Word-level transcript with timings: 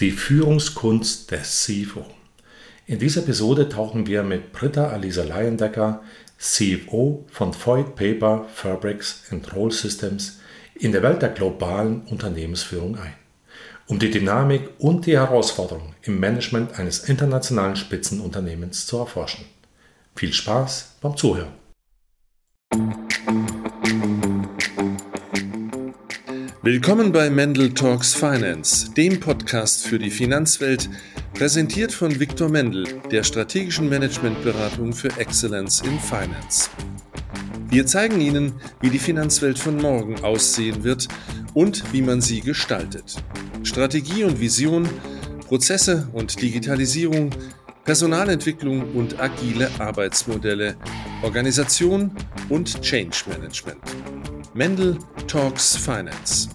Die 0.00 0.10
Führungskunst 0.10 1.30
des 1.30 1.62
CFO. 1.62 2.04
In 2.84 2.98
dieser 2.98 3.20
Episode 3.20 3.68
tauchen 3.68 4.08
wir 4.08 4.24
mit 4.24 4.52
Britta 4.52 4.88
Alisa 4.88 5.22
Leyendecker, 5.22 6.02
CFO 6.36 7.24
von 7.30 7.54
Void 7.54 7.94
Paper, 7.94 8.44
Fabrics 8.52 9.22
and 9.30 9.54
Roll 9.54 9.70
Systems, 9.70 10.40
in 10.74 10.90
der 10.90 11.04
Welt 11.04 11.22
der 11.22 11.28
globalen 11.28 12.02
Unternehmensführung 12.08 12.98
ein, 12.98 13.14
um 13.86 14.00
die 14.00 14.10
Dynamik 14.10 14.70
und 14.78 15.06
die 15.06 15.16
Herausforderungen 15.16 15.94
im 16.02 16.18
Management 16.18 16.76
eines 16.76 17.08
internationalen 17.08 17.76
Spitzenunternehmens 17.76 18.86
zu 18.86 18.98
erforschen. 18.98 19.44
Viel 20.16 20.32
Spaß 20.32 20.96
beim 21.02 21.16
Zuhören. 21.16 21.52
Willkommen 26.66 27.12
bei 27.12 27.28
Mendel 27.28 27.74
Talks 27.74 28.14
Finance, 28.14 28.90
dem 28.94 29.20
Podcast 29.20 29.86
für 29.86 29.98
die 29.98 30.08
Finanzwelt, 30.08 30.88
präsentiert 31.34 31.92
von 31.92 32.18
Viktor 32.18 32.48
Mendel, 32.48 32.86
der 33.10 33.22
strategischen 33.22 33.90
Managementberatung 33.90 34.94
für 34.94 35.14
Excellence 35.18 35.82
in 35.82 36.00
Finance. 36.00 36.70
Wir 37.68 37.84
zeigen 37.84 38.18
Ihnen, 38.18 38.54
wie 38.80 38.88
die 38.88 38.98
Finanzwelt 38.98 39.58
von 39.58 39.76
morgen 39.76 40.24
aussehen 40.24 40.84
wird 40.84 41.06
und 41.52 41.92
wie 41.92 42.00
man 42.00 42.22
sie 42.22 42.40
gestaltet. 42.40 43.22
Strategie 43.62 44.24
und 44.24 44.40
Vision, 44.40 44.88
Prozesse 45.46 46.08
und 46.14 46.40
Digitalisierung, 46.40 47.28
Personalentwicklung 47.84 48.94
und 48.94 49.20
agile 49.20 49.68
Arbeitsmodelle, 49.78 50.76
Organisation 51.20 52.10
und 52.48 52.80
Change 52.80 53.24
Management. 53.28 53.82
Mendel 54.56 54.96
Talks 55.26 55.76
Finance. 55.76 56.48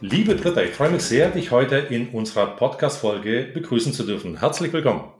Liebe 0.00 0.34
Britta, 0.34 0.62
ich 0.62 0.70
freue 0.70 0.88
mich 0.88 1.02
sehr, 1.02 1.28
dich 1.28 1.50
heute 1.50 1.76
in 1.76 2.08
unserer 2.08 2.56
Podcast-Folge 2.56 3.50
begrüßen 3.52 3.92
zu 3.92 4.04
dürfen. 4.04 4.40
Herzlich 4.40 4.72
willkommen. 4.72 5.12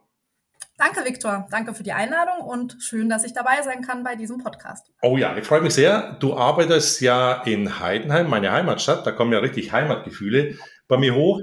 Danke, 0.78 1.04
Viktor. 1.04 1.46
Danke 1.50 1.74
für 1.74 1.82
die 1.82 1.92
Einladung 1.92 2.46
und 2.46 2.78
schön, 2.80 3.10
dass 3.10 3.24
ich 3.24 3.34
dabei 3.34 3.60
sein 3.62 3.82
kann 3.82 4.04
bei 4.04 4.16
diesem 4.16 4.38
Podcast. 4.38 4.90
Oh 5.02 5.18
ja, 5.18 5.36
ich 5.36 5.44
freue 5.44 5.60
mich 5.60 5.74
sehr. 5.74 6.16
Du 6.18 6.34
arbeitest 6.34 7.02
ja 7.02 7.42
in 7.42 7.78
Heidenheim, 7.78 8.30
meine 8.30 8.52
Heimatstadt. 8.52 9.06
Da 9.06 9.12
kommen 9.12 9.34
ja 9.34 9.40
richtig 9.40 9.70
Heimatgefühle 9.70 10.56
bei 10.88 10.96
mir 10.96 11.14
hoch. 11.14 11.42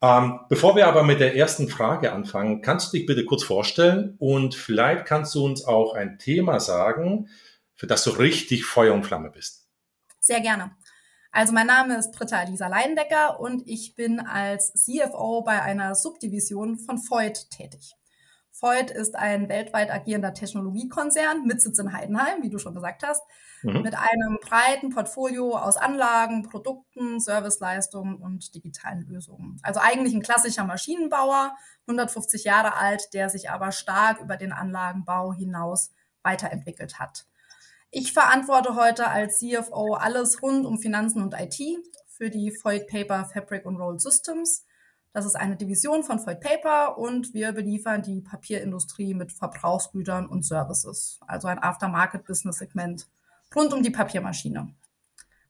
Ähm, 0.00 0.40
bevor 0.48 0.76
wir 0.76 0.86
aber 0.86 1.02
mit 1.02 1.20
der 1.20 1.36
ersten 1.36 1.68
Frage 1.68 2.10
anfangen, 2.12 2.62
kannst 2.62 2.90
du 2.90 2.96
dich 2.96 3.04
bitte 3.04 3.26
kurz 3.26 3.42
vorstellen 3.42 4.16
und 4.18 4.54
vielleicht 4.54 5.04
kannst 5.04 5.34
du 5.34 5.44
uns 5.44 5.62
auch 5.66 5.92
ein 5.92 6.18
Thema 6.18 6.58
sagen, 6.58 7.28
für 7.80 7.86
das 7.86 8.04
du 8.04 8.10
richtig 8.10 8.66
Feuer 8.66 8.92
und 8.92 9.04
Flamme 9.04 9.30
bist. 9.30 9.66
Sehr 10.20 10.42
gerne. 10.42 10.76
Also 11.32 11.54
mein 11.54 11.66
Name 11.66 11.96
ist 11.96 12.12
Britta 12.12 12.42
Lisa 12.42 12.68
Leindecker 12.68 13.40
und 13.40 13.66
ich 13.66 13.94
bin 13.94 14.20
als 14.20 14.74
CFO 14.74 15.40
bei 15.40 15.62
einer 15.62 15.94
Subdivision 15.94 16.78
von 16.78 16.98
Voigt 16.98 17.50
tätig. 17.50 17.94
Voigt 18.52 18.90
ist 18.90 19.16
ein 19.16 19.48
weltweit 19.48 19.90
agierender 19.90 20.34
Technologiekonzern 20.34 21.46
mit 21.46 21.62
Sitz 21.62 21.78
in 21.78 21.94
Heidenheim, 21.94 22.42
wie 22.42 22.50
du 22.50 22.58
schon 22.58 22.74
gesagt 22.74 23.02
hast, 23.02 23.22
mhm. 23.62 23.80
mit 23.80 23.94
einem 23.94 24.38
breiten 24.42 24.90
Portfolio 24.90 25.56
aus 25.56 25.78
Anlagen, 25.78 26.42
Produkten, 26.42 27.18
Serviceleistungen 27.18 28.16
und 28.16 28.54
digitalen 28.54 29.06
Lösungen. 29.06 29.58
Also 29.62 29.80
eigentlich 29.80 30.12
ein 30.12 30.20
klassischer 30.20 30.64
Maschinenbauer, 30.64 31.56
150 31.86 32.44
Jahre 32.44 32.76
alt, 32.76 33.14
der 33.14 33.30
sich 33.30 33.48
aber 33.48 33.72
stark 33.72 34.20
über 34.20 34.36
den 34.36 34.52
Anlagenbau 34.52 35.32
hinaus 35.32 35.92
weiterentwickelt 36.22 36.98
hat. 36.98 37.24
Ich 37.92 38.12
verantworte 38.12 38.76
heute 38.76 39.08
als 39.08 39.40
CFO 39.40 39.94
alles 39.94 40.42
rund 40.42 40.64
um 40.64 40.78
Finanzen 40.78 41.22
und 41.22 41.34
IT 41.36 41.58
für 42.06 42.30
die 42.30 42.52
Void 42.62 42.86
Paper 42.86 43.24
Fabric 43.24 43.66
und 43.66 43.78
Roll 43.78 43.98
Systems. 43.98 44.64
Das 45.12 45.26
ist 45.26 45.34
eine 45.34 45.56
Division 45.56 46.04
von 46.04 46.24
Void 46.24 46.40
Paper 46.40 46.98
und 46.98 47.34
wir 47.34 47.50
beliefern 47.50 48.02
die 48.02 48.20
Papierindustrie 48.20 49.12
mit 49.12 49.32
Verbrauchsgütern 49.32 50.28
und 50.28 50.46
Services, 50.46 51.18
also 51.26 51.48
ein 51.48 51.60
Aftermarket-Business-Segment 51.60 53.08
rund 53.56 53.72
um 53.72 53.82
die 53.82 53.90
Papiermaschine. 53.90 54.72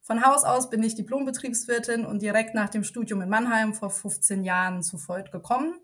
Von 0.01 0.25
Haus 0.25 0.45
aus 0.45 0.71
bin 0.71 0.83
ich 0.83 0.95
Diplombetriebswirtin 0.95 2.07
und 2.07 2.22
direkt 2.22 2.55
nach 2.55 2.71
dem 2.71 2.84
Studium 2.84 3.21
in 3.21 3.28
Mannheim 3.28 3.75
vor 3.75 3.91
15 3.91 4.45
Jahren 4.45 4.83
zu 4.83 4.97
Void 4.97 5.31
gekommen. 5.31 5.75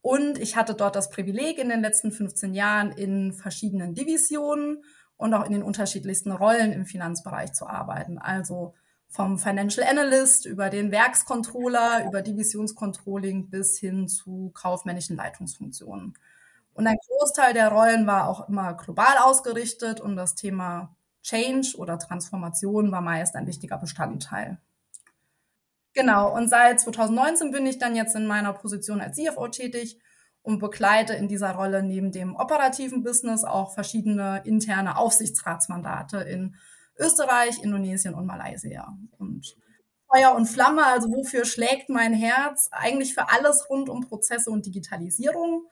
Und 0.00 0.38
ich 0.38 0.56
hatte 0.56 0.74
dort 0.74 0.96
das 0.96 1.10
Privileg, 1.10 1.58
in 1.58 1.68
den 1.68 1.82
letzten 1.82 2.10
15 2.10 2.54
Jahren 2.54 2.90
in 2.92 3.34
verschiedenen 3.34 3.94
Divisionen 3.94 4.82
und 5.24 5.32
auch 5.32 5.46
in 5.46 5.52
den 5.52 5.62
unterschiedlichsten 5.62 6.32
Rollen 6.32 6.70
im 6.70 6.84
Finanzbereich 6.84 7.54
zu 7.54 7.66
arbeiten. 7.66 8.18
Also 8.18 8.74
vom 9.08 9.38
Financial 9.38 9.88
Analyst 9.88 10.44
über 10.44 10.68
den 10.68 10.90
Werkscontroller, 10.90 12.04
über 12.06 12.20
Divisionscontrolling 12.20 13.48
bis 13.48 13.78
hin 13.78 14.06
zu 14.06 14.50
kaufmännischen 14.52 15.16
Leitungsfunktionen. 15.16 16.12
Und 16.74 16.86
ein 16.86 16.98
Großteil 17.08 17.54
der 17.54 17.70
Rollen 17.70 18.06
war 18.06 18.28
auch 18.28 18.50
immer 18.50 18.74
global 18.74 19.16
ausgerichtet 19.16 19.98
und 19.98 20.14
das 20.14 20.34
Thema 20.34 20.94
Change 21.22 21.74
oder 21.78 21.98
Transformation 21.98 22.92
war 22.92 23.00
meist 23.00 23.34
ein 23.34 23.46
wichtiger 23.46 23.78
Bestandteil. 23.78 24.58
Genau, 25.94 26.36
und 26.36 26.50
seit 26.50 26.80
2019 26.80 27.50
bin 27.50 27.64
ich 27.64 27.78
dann 27.78 27.96
jetzt 27.96 28.14
in 28.14 28.26
meiner 28.26 28.52
Position 28.52 29.00
als 29.00 29.16
CFO 29.16 29.48
tätig 29.48 29.98
und 30.44 30.58
begleite 30.58 31.14
in 31.14 31.26
dieser 31.26 31.52
Rolle 31.52 31.82
neben 31.82 32.12
dem 32.12 32.36
operativen 32.36 33.02
Business 33.02 33.44
auch 33.44 33.72
verschiedene 33.72 34.42
interne 34.44 34.98
Aufsichtsratsmandate 34.98 36.18
in 36.18 36.54
Österreich, 36.98 37.62
Indonesien 37.62 38.14
und 38.14 38.26
Malaysia. 38.26 38.94
Und 39.18 39.56
Feuer 40.06 40.34
und 40.34 40.46
Flamme, 40.46 40.84
also 40.84 41.08
wofür 41.08 41.46
schlägt 41.46 41.88
mein 41.88 42.12
Herz? 42.12 42.68
Eigentlich 42.72 43.14
für 43.14 43.30
alles 43.30 43.68
rund 43.70 43.88
um 43.88 44.06
Prozesse 44.06 44.50
und 44.50 44.66
Digitalisierung, 44.66 45.64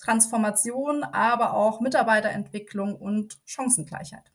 Transformation, 0.00 1.02
aber 1.02 1.54
auch 1.54 1.80
Mitarbeiterentwicklung 1.80 2.94
und 2.94 3.36
Chancengleichheit. 3.44 4.30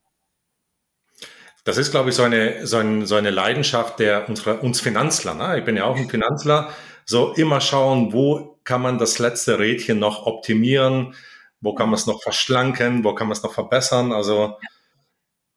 Das 1.64 1.78
ist, 1.78 1.92
glaube 1.92 2.10
ich, 2.10 2.16
so 2.16 2.24
eine, 2.24 2.68
so, 2.68 2.78
ein, 2.78 3.06
so 3.06 3.16
eine 3.16 3.32
Leidenschaft 3.32 4.00
der 4.00 4.28
unserer, 4.28 4.62
uns 4.62 4.82
Finanzler. 4.82 5.34
Ne? 5.34 5.60
Ich 5.60 5.66
bin 5.66 5.78
ja 5.78 5.86
auch 5.86 5.96
ein 5.96 6.10
Finanzler. 6.10 6.70
So 7.06 7.34
immer 7.34 7.62
schauen, 7.62 8.12
wo 8.12 8.55
kann 8.66 8.82
man 8.82 8.98
das 8.98 9.20
letzte 9.20 9.60
Rädchen 9.60 10.00
noch 10.00 10.26
optimieren? 10.26 11.16
Wo 11.62 11.74
kann 11.74 11.88
man 11.88 11.96
es 11.96 12.08
noch 12.08 12.22
verschlanken? 12.22 13.04
Wo 13.04 13.16
kann 13.16 13.28
man 13.28 13.38
es 13.38 13.44
noch 13.44 13.54
verbessern? 13.54 14.12
Also, 14.12 14.58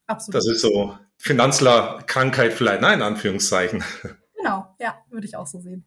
Absolut. 0.07 0.35
das 0.37 0.47
ist 0.47 0.61
so 0.61 0.97
Finanzler-Krankheit 1.19 2.53
vielleicht, 2.53 2.81
nein, 2.81 3.01
in 3.01 3.03
Anführungszeichen. 3.03 3.83
Genau, 4.41 4.73
ja, 4.79 5.03
würde 5.11 5.27
ich 5.27 5.35
auch 5.35 5.49
so 5.49 5.59
sehen. 5.59 5.85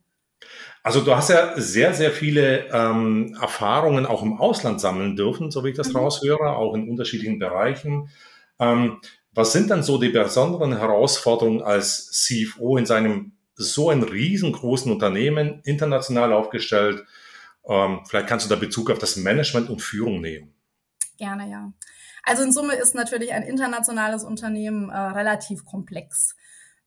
Also 0.83 0.99
du 0.99 1.15
hast 1.15 1.29
ja 1.29 1.53
sehr, 1.55 1.93
sehr 1.93 2.11
viele 2.11 2.67
ähm, 2.67 3.37
Erfahrungen 3.39 4.05
auch 4.05 4.23
im 4.23 4.41
Ausland 4.41 4.81
sammeln 4.81 5.15
dürfen, 5.15 5.51
so 5.51 5.63
wie 5.63 5.69
ich 5.69 5.77
das 5.77 5.93
mhm. 5.93 5.95
raushöre, 5.95 6.55
auch 6.57 6.73
in 6.73 6.89
unterschiedlichen 6.89 7.39
Bereichen. 7.39 8.09
Ähm, 8.59 8.99
was 9.33 9.53
sind 9.53 9.69
dann 9.69 9.83
so 9.83 9.97
die 9.97 10.09
besonderen 10.09 10.77
Herausforderungen 10.77 11.61
als 11.61 12.11
CFO 12.11 12.77
in 12.77 12.85
seinem 12.85 13.31
so 13.55 13.89
ein 13.89 14.03
riesengroßen 14.03 14.91
Unternehmen, 14.91 15.61
international 15.63 16.33
aufgestellt. 16.33 17.03
Ähm, 17.67 18.01
vielleicht 18.07 18.27
kannst 18.27 18.45
du 18.45 18.49
da 18.49 18.55
Bezug 18.55 18.89
auf 18.89 18.99
das 18.99 19.15
Management 19.17 19.69
und 19.69 19.81
Führung 19.81 20.21
nehmen. 20.21 20.53
Gerne, 21.17 21.49
ja. 21.49 21.71
Also 22.23 22.43
in 22.43 22.51
Summe 22.51 22.75
ist 22.75 22.95
natürlich 22.95 23.33
ein 23.33 23.43
internationales 23.43 24.23
Unternehmen 24.23 24.89
äh, 24.89 24.97
relativ 24.97 25.65
komplex. 25.65 26.35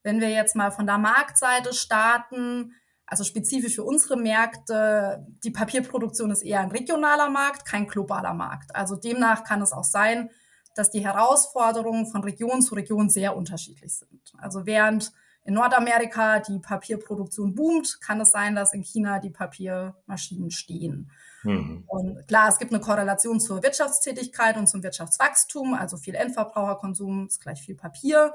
Wenn 0.02 0.20
wir 0.20 0.30
jetzt 0.30 0.54
mal 0.54 0.70
von 0.70 0.86
der 0.86 0.98
Marktseite 0.98 1.72
starten, 1.72 2.74
also 3.06 3.24
spezifisch 3.24 3.74
für 3.74 3.84
unsere 3.84 4.16
Märkte, 4.16 5.26
die 5.44 5.50
Papierproduktion 5.50 6.30
ist 6.30 6.42
eher 6.42 6.60
ein 6.60 6.70
regionaler 6.70 7.28
Markt, 7.30 7.66
kein 7.66 7.86
globaler 7.86 8.34
Markt. 8.34 8.74
Also 8.74 8.96
demnach 8.96 9.44
kann 9.44 9.62
es 9.62 9.72
auch 9.72 9.84
sein, 9.84 10.30
dass 10.74 10.90
die 10.90 11.04
Herausforderungen 11.04 12.06
von 12.06 12.22
Region 12.24 12.62
zu 12.62 12.74
Region 12.74 13.10
sehr 13.10 13.36
unterschiedlich 13.36 13.94
sind. 13.94 14.32
Also 14.38 14.66
während 14.66 15.12
in 15.44 15.54
Nordamerika 15.54 16.40
die 16.40 16.58
Papierproduktion 16.58 17.54
boomt, 17.54 18.00
kann 18.00 18.20
es 18.20 18.30
sein, 18.30 18.54
dass 18.54 18.72
in 18.72 18.82
China 18.82 19.18
die 19.18 19.30
Papiermaschinen 19.30 20.50
stehen. 20.50 21.10
Mhm. 21.42 21.84
Und 21.86 22.26
klar, 22.26 22.48
es 22.48 22.58
gibt 22.58 22.72
eine 22.72 22.80
Korrelation 22.80 23.40
zur 23.40 23.62
Wirtschaftstätigkeit 23.62 24.56
und 24.56 24.66
zum 24.66 24.82
Wirtschaftswachstum, 24.82 25.74
also 25.74 25.98
viel 25.98 26.14
Endverbraucherkonsum 26.14 27.26
ist 27.26 27.42
gleich 27.42 27.60
viel 27.62 27.74
Papier. 27.74 28.32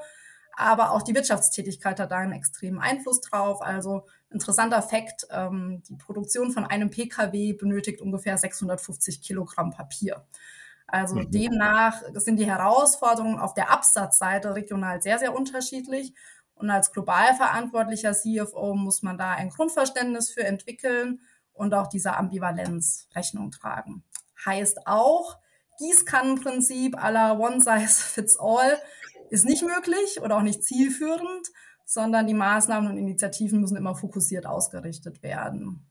Aber 0.55 0.91
auch 0.91 1.01
die 1.01 1.15
Wirtschaftstätigkeit 1.15 1.99
hat 1.99 2.11
da 2.11 2.17
einen 2.17 2.33
extremen 2.33 2.79
Einfluss 2.79 3.21
drauf. 3.21 3.61
Also 3.61 4.05
interessanter 4.29 4.81
Fakt, 4.81 5.25
ähm, 5.31 5.81
die 5.87 5.95
Produktion 5.95 6.51
von 6.51 6.65
einem 6.65 6.89
Pkw 6.89 7.53
benötigt 7.53 8.01
ungefähr 8.01 8.37
650 8.37 9.21
Kilogramm 9.21 9.71
Papier. 9.71 10.25
Also 10.85 11.15
mhm. 11.15 11.31
demnach 11.31 12.01
sind 12.15 12.37
die 12.37 12.45
Herausforderungen 12.45 13.39
auf 13.39 13.53
der 13.53 13.71
Absatzseite 13.71 14.53
regional 14.55 15.01
sehr, 15.01 15.19
sehr 15.19 15.35
unterschiedlich. 15.35 16.13
Und 16.59 16.69
als 16.69 16.91
global 16.91 17.33
verantwortlicher 17.35 18.13
CFO 18.13 18.75
muss 18.75 19.01
man 19.01 19.17
da 19.17 19.31
ein 19.31 19.49
Grundverständnis 19.49 20.29
für 20.29 20.43
entwickeln 20.43 21.21
und 21.53 21.73
auch 21.73 21.87
dieser 21.87 22.17
Ambivalenz 22.17 23.07
Rechnung 23.15 23.51
tragen. 23.51 24.03
Heißt 24.45 24.85
auch, 24.85 25.37
Gießkannenprinzip 25.79 27.01
aller 27.01 27.39
One 27.39 27.61
Size 27.61 27.87
Fits 27.87 28.37
All 28.37 28.77
ist 29.29 29.45
nicht 29.45 29.63
möglich 29.63 30.21
oder 30.21 30.37
auch 30.37 30.41
nicht 30.41 30.63
zielführend, 30.63 31.47
sondern 31.85 32.27
die 32.27 32.33
Maßnahmen 32.33 32.91
und 32.91 32.97
Initiativen 32.97 33.61
müssen 33.61 33.77
immer 33.77 33.95
fokussiert 33.95 34.45
ausgerichtet 34.45 35.23
werden. 35.23 35.85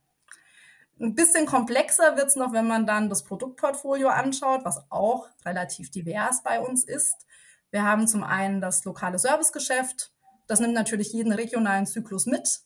Ein 1.00 1.14
bisschen 1.14 1.46
komplexer 1.46 2.16
wird's 2.16 2.36
noch, 2.36 2.52
wenn 2.52 2.68
man 2.68 2.86
dann 2.86 3.08
das 3.08 3.24
Produktportfolio 3.24 4.08
anschaut, 4.08 4.64
was 4.64 4.84
auch 4.90 5.28
relativ 5.44 5.90
divers 5.90 6.42
bei 6.42 6.60
uns 6.60 6.84
ist. 6.84 7.26
Wir 7.70 7.84
haben 7.84 8.06
zum 8.06 8.24
einen 8.24 8.60
das 8.60 8.84
lokale 8.84 9.18
Servicegeschäft. 9.18 10.12
Das 10.48 10.58
nimmt 10.58 10.74
natürlich 10.74 11.12
jeden 11.12 11.32
regionalen 11.32 11.86
Zyklus 11.86 12.26
mit, 12.26 12.62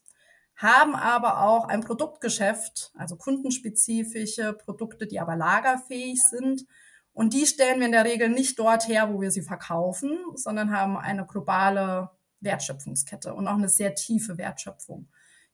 haben 0.56 0.94
aber 0.94 1.42
auch 1.42 1.68
ein 1.68 1.82
Produktgeschäft, 1.82 2.92
also 2.96 3.16
kundenspezifische 3.16 4.54
Produkte, 4.54 5.06
die 5.06 5.20
aber 5.20 5.36
lagerfähig 5.36 6.22
sind. 6.22 6.64
Und 7.12 7.34
die 7.34 7.44
stellen 7.44 7.80
wir 7.80 7.86
in 7.86 7.92
der 7.92 8.04
Regel 8.04 8.30
nicht 8.30 8.58
dort 8.58 8.88
her, 8.88 9.12
wo 9.12 9.20
wir 9.20 9.30
sie 9.30 9.42
verkaufen, 9.42 10.18
sondern 10.36 10.74
haben 10.74 10.96
eine 10.96 11.26
globale 11.26 12.10
Wertschöpfungskette 12.40 13.34
und 13.34 13.48
auch 13.48 13.56
eine 13.56 13.68
sehr 13.68 13.94
tiefe 13.94 14.38
Wertschöpfung 14.38 15.08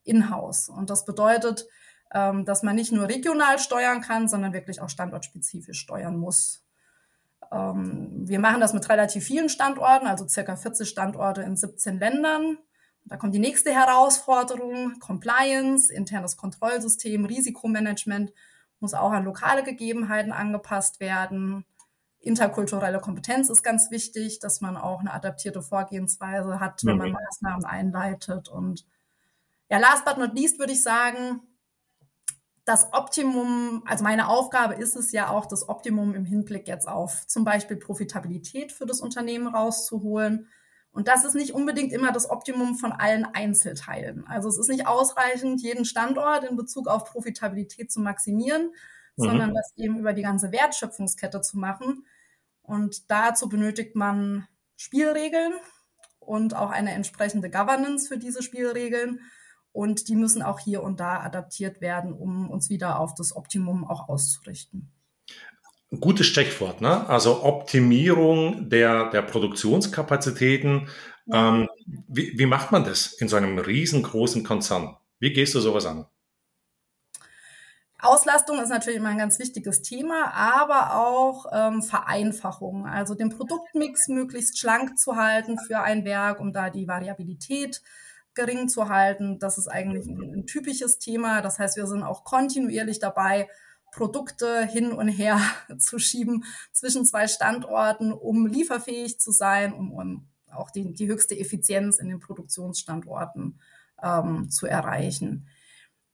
in-house. 0.04 0.68
Und 0.68 0.90
das 0.90 1.04
bedeutet, 1.04 1.66
ähm, 2.12 2.44
dass 2.44 2.62
man 2.62 2.76
nicht 2.76 2.92
nur 2.92 3.08
regional 3.08 3.58
steuern 3.58 4.02
kann, 4.02 4.28
sondern 4.28 4.52
wirklich 4.52 4.80
auch 4.80 4.88
standortspezifisch 4.88 5.80
steuern 5.80 6.16
muss. 6.16 6.64
Ähm, 7.52 8.28
wir 8.28 8.40
machen 8.40 8.60
das 8.60 8.72
mit 8.72 8.88
relativ 8.88 9.24
vielen 9.24 9.48
Standorten, 9.48 10.06
also 10.06 10.26
circa 10.28 10.56
40 10.56 10.88
Standorte 10.88 11.42
in 11.42 11.56
17 11.56 11.98
Ländern. 11.98 12.58
Da 13.04 13.16
kommt 13.16 13.34
die 13.34 13.38
nächste 13.38 13.72
Herausforderung, 13.72 14.98
Compliance, 15.00 15.92
internes 15.92 16.36
Kontrollsystem, 16.36 17.24
Risikomanagement 17.24 18.32
muss 18.80 18.94
auch 18.94 19.10
an 19.10 19.24
lokale 19.24 19.62
Gegebenheiten 19.62 20.32
angepasst 20.32 21.00
werden. 21.00 21.64
Interkulturelle 22.20 23.00
Kompetenz 23.00 23.48
ist 23.48 23.62
ganz 23.62 23.90
wichtig, 23.90 24.38
dass 24.40 24.60
man 24.60 24.76
auch 24.76 25.00
eine 25.00 25.12
adaptierte 25.12 25.62
Vorgehensweise 25.62 26.60
hat, 26.60 26.84
wenn 26.84 26.98
man 26.98 27.12
Maßnahmen 27.12 27.64
einleitet. 27.64 28.48
Und 28.48 28.86
ja, 29.70 29.78
last 29.78 30.04
but 30.04 30.18
not 30.18 30.34
least 30.34 30.58
würde 30.58 30.72
ich 30.72 30.82
sagen, 30.82 31.40
das 32.68 32.92
Optimum, 32.92 33.82
also 33.86 34.04
meine 34.04 34.28
Aufgabe 34.28 34.74
ist 34.74 34.94
es 34.94 35.10
ja 35.10 35.30
auch, 35.30 35.46
das 35.46 35.70
Optimum 35.70 36.14
im 36.14 36.26
Hinblick 36.26 36.68
jetzt 36.68 36.86
auf 36.86 37.26
zum 37.26 37.42
Beispiel 37.42 37.78
Profitabilität 37.78 38.72
für 38.72 38.84
das 38.84 39.00
Unternehmen 39.00 39.46
rauszuholen. 39.46 40.48
Und 40.90 41.08
das 41.08 41.24
ist 41.24 41.34
nicht 41.34 41.54
unbedingt 41.54 41.92
immer 41.94 42.12
das 42.12 42.28
Optimum 42.28 42.74
von 42.74 42.92
allen 42.92 43.24
Einzelteilen. 43.24 44.26
Also 44.26 44.50
es 44.50 44.58
ist 44.58 44.68
nicht 44.68 44.86
ausreichend, 44.86 45.62
jeden 45.62 45.86
Standort 45.86 46.44
in 46.44 46.56
Bezug 46.56 46.88
auf 46.88 47.04
Profitabilität 47.06 47.90
zu 47.90 48.00
maximieren, 48.00 48.72
mhm. 49.16 49.24
sondern 49.24 49.54
das 49.54 49.72
eben 49.76 49.98
über 49.98 50.12
die 50.12 50.22
ganze 50.22 50.52
Wertschöpfungskette 50.52 51.40
zu 51.40 51.56
machen. 51.58 52.04
Und 52.60 53.10
dazu 53.10 53.48
benötigt 53.48 53.96
man 53.96 54.46
Spielregeln 54.76 55.54
und 56.20 56.54
auch 56.54 56.70
eine 56.70 56.92
entsprechende 56.92 57.48
Governance 57.48 58.08
für 58.08 58.18
diese 58.18 58.42
Spielregeln. 58.42 59.20
Und 59.72 60.08
die 60.08 60.16
müssen 60.16 60.42
auch 60.42 60.58
hier 60.58 60.82
und 60.82 61.00
da 61.00 61.20
adaptiert 61.20 61.80
werden, 61.80 62.12
um 62.12 62.50
uns 62.50 62.70
wieder 62.70 62.98
auf 62.98 63.14
das 63.14 63.36
Optimum 63.36 63.84
auch 63.84 64.08
auszurichten. 64.08 64.90
Gutes 66.00 66.26
Stichwort, 66.26 66.80
ne? 66.80 67.08
Also 67.08 67.44
Optimierung 67.44 68.68
der, 68.68 69.10
der 69.10 69.22
Produktionskapazitäten. 69.22 70.88
Ja. 71.26 71.48
Ähm, 71.48 71.68
wie, 72.08 72.38
wie 72.38 72.46
macht 72.46 72.72
man 72.72 72.84
das 72.84 73.12
in 73.12 73.28
so 73.28 73.36
einem 73.36 73.58
riesengroßen 73.58 74.44
Konzern? 74.44 74.96
Wie 75.18 75.32
gehst 75.32 75.54
du 75.54 75.60
sowas 75.60 75.86
an? 75.86 76.06
Auslastung 78.00 78.60
ist 78.60 78.68
natürlich 78.68 78.98
immer 78.98 79.08
ein 79.08 79.18
ganz 79.18 79.38
wichtiges 79.40 79.82
Thema, 79.82 80.32
aber 80.32 80.94
auch 80.94 81.46
ähm, 81.52 81.82
Vereinfachung, 81.82 82.86
also 82.86 83.14
den 83.14 83.30
Produktmix 83.30 84.06
möglichst 84.06 84.58
schlank 84.58 84.98
zu 84.98 85.16
halten 85.16 85.58
für 85.58 85.80
ein 85.80 86.04
Werk, 86.04 86.38
um 86.38 86.52
da 86.52 86.70
die 86.70 86.86
Variabilität 86.86 87.82
gering 88.38 88.68
zu 88.68 88.88
halten. 88.88 89.38
Das 89.40 89.58
ist 89.58 89.66
eigentlich 89.66 90.06
ein, 90.06 90.32
ein 90.32 90.46
typisches 90.46 90.98
Thema. 90.98 91.42
Das 91.42 91.58
heißt, 91.58 91.76
wir 91.76 91.86
sind 91.86 92.04
auch 92.04 92.22
kontinuierlich 92.24 93.00
dabei, 93.00 93.48
Produkte 93.90 94.64
hin 94.64 94.92
und 94.92 95.08
her 95.08 95.40
zu 95.78 95.98
schieben 95.98 96.44
zwischen 96.72 97.04
zwei 97.04 97.26
Standorten, 97.26 98.12
um 98.12 98.46
lieferfähig 98.46 99.18
zu 99.18 99.32
sein, 99.32 99.72
um, 99.72 99.92
um 99.92 100.28
auch 100.52 100.70
die, 100.70 100.92
die 100.94 101.08
höchste 101.08 101.38
Effizienz 101.38 101.98
in 101.98 102.08
den 102.08 102.20
Produktionsstandorten 102.20 103.60
ähm, 104.02 104.50
zu 104.50 104.66
erreichen. 104.66 105.48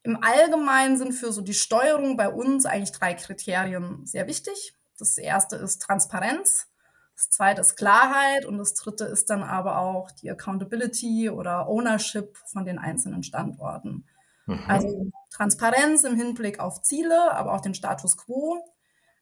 Im 0.03 0.19
Allgemeinen 0.23 0.97
sind 0.97 1.13
für 1.13 1.33
so 1.33 1.43
die 1.43 1.55
Steuerung 1.55 2.17
bei 2.17 2.29
uns 2.29 2.67
eigentlich 2.67 2.93
drei 2.93 3.15
Kriterien 3.15 4.07
sehr 4.07 4.27
wichtig. 4.27 4.75
Das 4.99 5.19
erste 5.19 5.57
ist 5.57 5.83
Transparenz. 5.83 6.67
Das 7.17 7.31
zweite 7.31 7.61
ist 7.61 7.77
Klarheit 7.77 8.45
und 8.45 8.59
das 8.59 8.75
dritte 8.75 9.05
ist 9.05 9.31
dann 9.31 9.43
aber 9.43 9.79
auch 9.79 10.11
die 10.11 10.31
Accountability 10.31 11.31
oder 11.31 11.69
Ownership 11.69 12.37
von 12.47 12.65
den 12.65 12.79
einzelnen 12.79 13.23
Standorten. 13.23 14.05
Mhm. 14.47 14.65
Also 14.67 15.11
Transparenz 15.31 16.05
im 16.05 16.17
Hinblick 16.17 16.59
auf 16.59 16.83
Ziele, 16.83 17.33
aber 17.33 17.55
auch 17.55 17.61
den 17.61 17.75
Status 17.75 18.17
quo. 18.17 18.65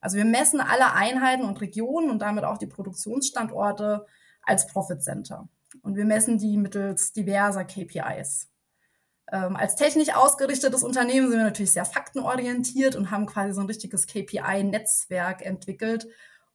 Also 0.01 0.17
wir 0.17 0.25
messen 0.25 0.61
alle 0.61 0.93
Einheiten 0.95 1.45
und 1.45 1.61
Regionen 1.61 2.11
und 2.11 2.21
damit 2.21 2.45
auch 2.45 2.59
die 2.59 2.67
Produktionsstandorte 2.67 4.07
als 4.43 4.67
Profit 4.67 5.03
Center. 5.03 5.49
Und 5.83 5.97
wir 5.97 6.05
messen 6.05 6.39
die 6.39 6.57
mittels 6.57 7.13
diverser 7.13 7.65
KPIs. 7.65 8.49
Ähm, 9.31 9.57
als 9.57 9.77
technisch 9.77 10.15
ausgerichtetes 10.15 10.83
Unternehmen 10.83 11.29
sind 11.29 11.39
wir 11.39 11.45
natürlich 11.45 11.73
sehr 11.73 11.85
faktenorientiert 11.85 12.97
und 12.97 13.11
haben 13.11 13.27
quasi 13.27 13.55
so 13.55 13.61
ein 13.61 13.67
richtiges 13.67 14.07
KPI-Netzwerk 14.07 15.47
entwickelt, 15.47 16.09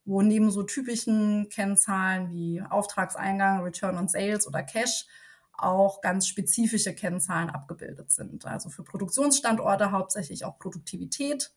wo 0.08 0.22
neben 0.22 0.50
so 0.52 0.64
typischen 0.64 1.50
Kennzahlen 1.50 2.32
wie 2.32 2.62
Auftragseingang, 2.62 3.62
Return 3.62 3.98
on 3.98 4.08
Sales 4.08 4.48
oder 4.48 4.64
Cash 4.64 5.06
auch 5.52 6.02
ganz 6.02 6.28
spezifische 6.28 6.96
Kennzahlen 6.96 7.50
abgebildet 7.50 8.10
sind. 8.12 8.46
Also 8.46 8.70
für 8.70 8.84
Produktionsstandorte 8.84 9.92
hauptsächlich 9.92 10.46
auch 10.46 10.60
Produktivität. 10.60 11.52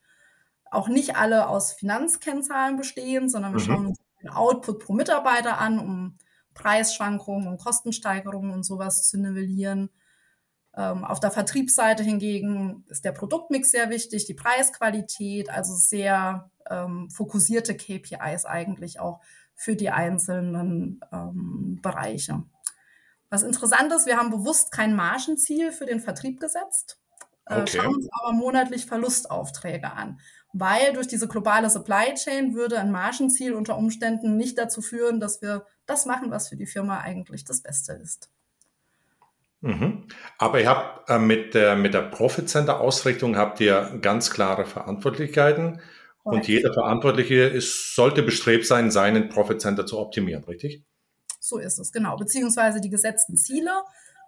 Auch 0.70 0.88
nicht 0.88 1.16
alle 1.16 1.48
aus 1.48 1.72
Finanzkennzahlen 1.72 2.76
bestehen, 2.76 3.28
sondern 3.28 3.52
wir 3.52 3.60
mhm. 3.60 3.64
schauen 3.64 3.86
uns 3.86 3.98
den 4.20 4.30
Output 4.30 4.80
pro 4.80 4.94
Mitarbeiter 4.94 5.58
an, 5.58 5.78
um 5.78 6.18
Preisschwankungen 6.54 7.46
und 7.46 7.58
Kostensteigerungen 7.58 8.50
und 8.50 8.64
sowas 8.64 9.08
zu 9.08 9.18
nivellieren. 9.18 9.90
Ähm, 10.74 11.04
auf 11.04 11.20
der 11.20 11.30
Vertriebsseite 11.30 12.02
hingegen 12.02 12.84
ist 12.88 13.04
der 13.04 13.12
Produktmix 13.12 13.70
sehr 13.70 13.90
wichtig, 13.90 14.24
die 14.26 14.34
Preisqualität, 14.34 15.50
also 15.50 15.74
sehr 15.74 16.49
ähm, 16.68 17.10
fokussierte 17.10 17.76
KPIs 17.76 18.44
eigentlich 18.44 19.00
auch 19.00 19.20
für 19.54 19.76
die 19.76 19.90
einzelnen 19.90 21.00
ähm, 21.12 21.78
Bereiche. 21.82 22.42
Was 23.28 23.42
interessant 23.42 23.92
ist, 23.92 24.06
wir 24.06 24.16
haben 24.16 24.30
bewusst 24.30 24.72
kein 24.72 24.96
Margenziel 24.96 25.70
für 25.70 25.86
den 25.86 26.00
Vertrieb 26.00 26.40
gesetzt, 26.40 26.98
äh, 27.46 27.60
okay. 27.60 27.78
schauen 27.78 27.94
uns 27.94 28.08
aber 28.10 28.32
monatlich 28.32 28.86
Verlustaufträge 28.86 29.92
an, 29.92 30.18
weil 30.52 30.92
durch 30.94 31.06
diese 31.06 31.28
globale 31.28 31.70
Supply 31.70 32.14
Chain 32.14 32.54
würde 32.54 32.78
ein 32.78 32.90
Margenziel 32.90 33.54
unter 33.54 33.76
Umständen 33.76 34.36
nicht 34.36 34.58
dazu 34.58 34.82
führen, 34.82 35.20
dass 35.20 35.42
wir 35.42 35.66
das 35.86 36.06
machen, 36.06 36.30
was 36.30 36.48
für 36.48 36.56
die 36.56 36.66
Firma 36.66 37.00
eigentlich 37.00 37.44
das 37.44 37.62
Beste 37.62 37.92
ist. 37.92 38.30
Mhm. 39.60 40.06
Aber 40.38 40.60
ihr 40.60 40.68
habt 40.68 41.10
äh, 41.10 41.18
mit 41.18 41.54
der, 41.54 41.76
mit 41.76 41.92
der 41.92 42.02
Profit 42.02 42.48
Center 42.48 42.80
Ausrichtung 42.80 43.36
habt 43.36 43.60
ihr 43.60 43.98
ganz 44.00 44.30
klare 44.30 44.64
Verantwortlichkeiten 44.64 45.80
und 46.22 46.46
jeder 46.46 46.72
Verantwortliche 46.72 47.42
ist, 47.42 47.94
sollte 47.94 48.22
bestrebt 48.22 48.66
sein, 48.66 48.90
seinen 48.90 49.28
Profit 49.28 49.60
Center 49.60 49.86
zu 49.86 49.98
optimieren, 49.98 50.44
richtig? 50.44 50.84
So 51.38 51.58
ist 51.58 51.78
es, 51.78 51.92
genau. 51.92 52.16
Beziehungsweise 52.16 52.80
die 52.80 52.90
gesetzten 52.90 53.36
Ziele. 53.36 53.70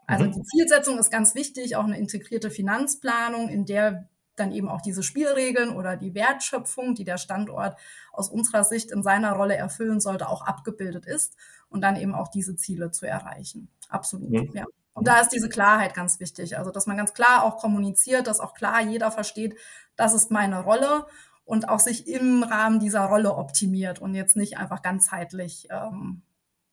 Also 0.07 0.25
mhm. 0.25 0.33
die 0.33 0.43
Zielsetzung 0.43 0.99
ist 0.99 1.11
ganz 1.11 1.35
wichtig, 1.35 1.77
auch 1.77 1.85
eine 1.85 1.99
integrierte 1.99 2.51
Finanzplanung, 2.51 3.49
in 3.49 3.67
der 3.67 4.09
dann 4.37 4.53
eben 4.53 4.69
auch 4.69 4.81
diese 4.81 5.03
Spielregeln 5.03 5.77
oder 5.77 5.97
die 5.97 6.15
Wertschöpfung, 6.15 6.95
die 6.95 7.05
der 7.05 7.19
Standort 7.19 7.77
aus 8.13 8.31
unserer 8.31 8.65
Sicht 8.65 8.91
in 8.91 9.03
seiner 9.03 9.33
Rolle 9.33 9.57
erfüllen 9.57 10.01
sollte, 10.01 10.29
auch 10.29 10.47
abgebildet 10.47 11.05
ist 11.05 11.37
und 11.69 11.83
dann 11.83 11.97
eben 11.97 12.15
auch 12.15 12.29
diese 12.29 12.57
Ziele 12.57 12.91
zu 12.91 13.07
erreichen. 13.07 13.69
Absolut, 13.89 14.31
mhm. 14.31 14.51
ja. 14.55 14.65
Und 14.95 15.09
da 15.09 15.21
ist 15.21 15.31
diese 15.31 15.49
Klarheit 15.49 15.95
ganz 15.95 16.21
wichtig. 16.21 16.59
Also, 16.59 16.71
dass 16.71 16.87
man 16.87 16.97
ganz 16.97 17.15
klar 17.15 17.45
auch 17.45 17.57
kommuniziert, 17.57 18.27
dass 18.27 18.41
auch 18.41 18.55
klar 18.55 18.83
jeder 18.83 19.11
versteht, 19.11 19.57
das 19.97 20.13
ist 20.13 20.31
meine 20.31 20.63
Rolle 20.63 21.07
und 21.45 21.69
auch 21.69 21.81
sich 21.81 22.07
im 22.07 22.43
Rahmen 22.43 22.81
dieser 22.81 23.05
Rolle 23.05 23.35
optimiert 23.35 24.01
und 24.01 24.15
jetzt 24.15 24.37
nicht 24.37 24.59
einfach 24.59 24.83
ganzheitlich 24.83 25.69
ähm, 25.71 26.23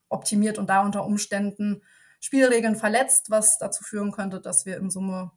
optimiert 0.09 0.57
und 0.57 0.69
da 0.69 0.81
unter 0.81 1.05
Umständen 1.05 1.81
Spielregeln 2.19 2.75
verletzt, 2.75 3.29
was 3.29 3.57
dazu 3.57 3.83
führen 3.83 4.11
könnte, 4.11 4.41
dass 4.41 4.65
wir 4.65 4.77
in 4.77 4.89
Summe 4.89 5.31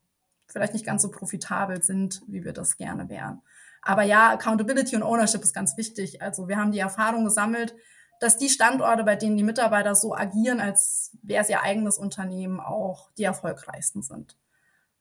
vielleicht 0.47 0.75
nicht 0.75 0.85
ganz 0.85 1.03
so 1.03 1.11
profitabel 1.11 1.83
sind, 1.83 2.23
wie 2.27 2.45
wir 2.45 2.53
das 2.53 2.77
gerne 2.77 3.09
wären. 3.09 3.43
Aber 3.81 4.03
ja, 4.03 4.31
Accountability 4.31 4.97
und 4.97 5.03
Ownership 5.03 5.43
ist 5.43 5.55
ganz 5.55 5.77
wichtig. 5.77 6.23
Also 6.23 6.49
wir 6.49 6.57
haben 6.57 6.73
die 6.73 6.79
Erfahrung 6.79 7.25
gesammelt, 7.25 7.75
dass 8.21 8.37
die 8.37 8.49
Standorte, 8.49 9.03
bei 9.03 9.17
denen 9.17 9.37
die 9.37 9.43
Mitarbeiter 9.43 9.97
so 9.97 10.15
agieren, 10.15 10.61
als 10.61 11.17
wäre 11.23 11.43
es 11.43 11.51
ihr 11.51 11.63
eigenes 11.63 11.99
Unternehmen, 11.99 12.61
auch 12.61 13.11
die 13.19 13.25
erfolgreichsten 13.25 14.03
sind. 14.03 14.37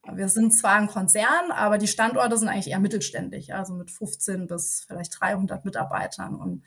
Wir 0.04 0.30
sind 0.30 0.52
zwar 0.52 0.76
ein 0.76 0.88
Konzern, 0.88 1.52
aber 1.52 1.78
die 1.78 1.88
Standorte 1.88 2.38
sind 2.38 2.48
eigentlich 2.48 2.72
eher 2.72 2.80
mittelständig, 2.80 3.54
also 3.54 3.74
mit 3.74 3.92
15 3.92 4.48
bis 4.48 4.86
vielleicht 4.88 5.20
300 5.20 5.64
Mitarbeitern. 5.64 6.36
Und 6.36 6.64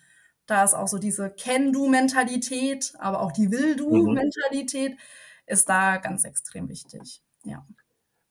da 0.47 0.63
ist 0.63 0.75
auch 0.75 0.87
so 0.87 0.99
diese 0.99 1.31
Can-Do-Mentalität, 1.31 2.95
aber 2.99 3.21
auch 3.21 3.33
die 3.33 3.51
Will-Do-Mentalität, 3.51 4.93
mhm. 4.93 4.99
ist 5.47 5.69
da 5.69 5.97
ganz 5.97 6.25
extrem 6.25 6.69
wichtig. 6.69 7.23
Ja. 7.45 7.67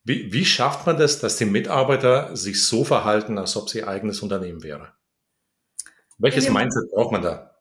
Wie, 0.06 0.32
wie 0.32 0.46
schafft 0.46 0.86
man 0.86 0.98
das, 0.98 1.20
dass 1.20 1.38
die 1.38 1.46
Mitarbeiter 1.46 2.36
sich 2.36 2.64
so 2.64 2.84
verhalten, 2.84 3.38
als 3.38 3.56
ob 3.58 3.70
sie 3.70 3.80
ihr 3.80 3.88
eigenes 3.88 4.22
Unternehmen 4.22 4.64
wäre? 4.64 4.94
Welches 6.18 6.50
Mindset 6.50 6.92
braucht 6.92 7.12
man 7.12 7.22
da? 7.22 7.58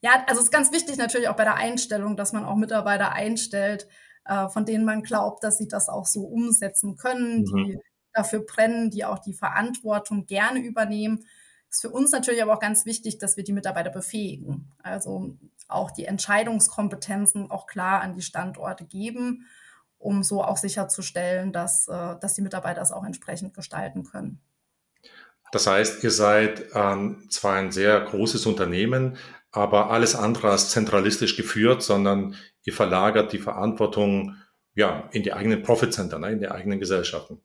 Ja, 0.00 0.22
also 0.26 0.40
es 0.40 0.46
ist 0.46 0.52
ganz 0.52 0.70
wichtig 0.70 0.96
natürlich 0.98 1.28
auch 1.28 1.36
bei 1.36 1.44
der 1.44 1.54
Einstellung, 1.54 2.16
dass 2.16 2.32
man 2.32 2.44
auch 2.44 2.56
Mitarbeiter 2.56 3.12
einstellt, 3.12 3.88
äh, 4.24 4.48
von 4.48 4.64
denen 4.64 4.84
man 4.84 5.02
glaubt, 5.02 5.44
dass 5.44 5.58
sie 5.58 5.68
das 5.68 5.88
auch 5.88 6.06
so 6.06 6.22
umsetzen 6.22 6.96
können, 6.96 7.42
mhm. 7.42 7.64
die 7.64 7.78
dafür 8.12 8.40
brennen, 8.40 8.90
die 8.90 9.04
auch 9.04 9.18
die 9.18 9.34
Verantwortung 9.34 10.26
gerne 10.26 10.60
übernehmen. 10.60 11.26
Ist 11.68 11.82
für 11.82 11.90
uns 11.90 12.12
natürlich 12.12 12.42
aber 12.42 12.54
auch 12.54 12.60
ganz 12.60 12.86
wichtig, 12.86 13.18
dass 13.18 13.36
wir 13.36 13.44
die 13.44 13.52
Mitarbeiter 13.52 13.90
befähigen. 13.90 14.72
Also 14.82 15.36
auch 15.68 15.90
die 15.90 16.04
Entscheidungskompetenzen 16.04 17.50
auch 17.50 17.66
klar 17.66 18.00
an 18.00 18.14
die 18.14 18.22
Standorte 18.22 18.84
geben, 18.84 19.46
um 19.98 20.22
so 20.22 20.42
auch 20.42 20.56
sicherzustellen, 20.56 21.52
dass, 21.52 21.88
äh, 21.88 22.16
dass 22.20 22.34
die 22.34 22.42
Mitarbeiter 22.42 22.80
es 22.80 22.92
auch 22.92 23.04
entsprechend 23.04 23.54
gestalten 23.54 24.04
können. 24.04 24.40
Das 25.52 25.66
heißt, 25.66 26.02
ihr 26.02 26.10
seid 26.10 26.64
ähm, 26.74 27.28
zwar 27.30 27.54
ein 27.56 27.70
sehr 27.70 28.00
großes 28.00 28.46
Unternehmen, 28.46 29.16
aber 29.54 29.90
alles 29.90 30.16
andere 30.16 30.50
als 30.50 30.70
zentralistisch 30.70 31.36
geführt, 31.36 31.82
sondern 31.82 32.34
ihr 32.64 32.72
verlagert 32.72 33.32
die 33.32 33.38
Verantwortung 33.38 34.36
ja, 34.74 35.08
in 35.12 35.22
die 35.22 35.32
eigenen 35.32 35.62
Profit 35.62 35.92
Center, 35.92 36.18
ne, 36.18 36.32
in 36.32 36.40
die 36.40 36.50
eigenen 36.50 36.80
Gesellschaften. 36.80 37.40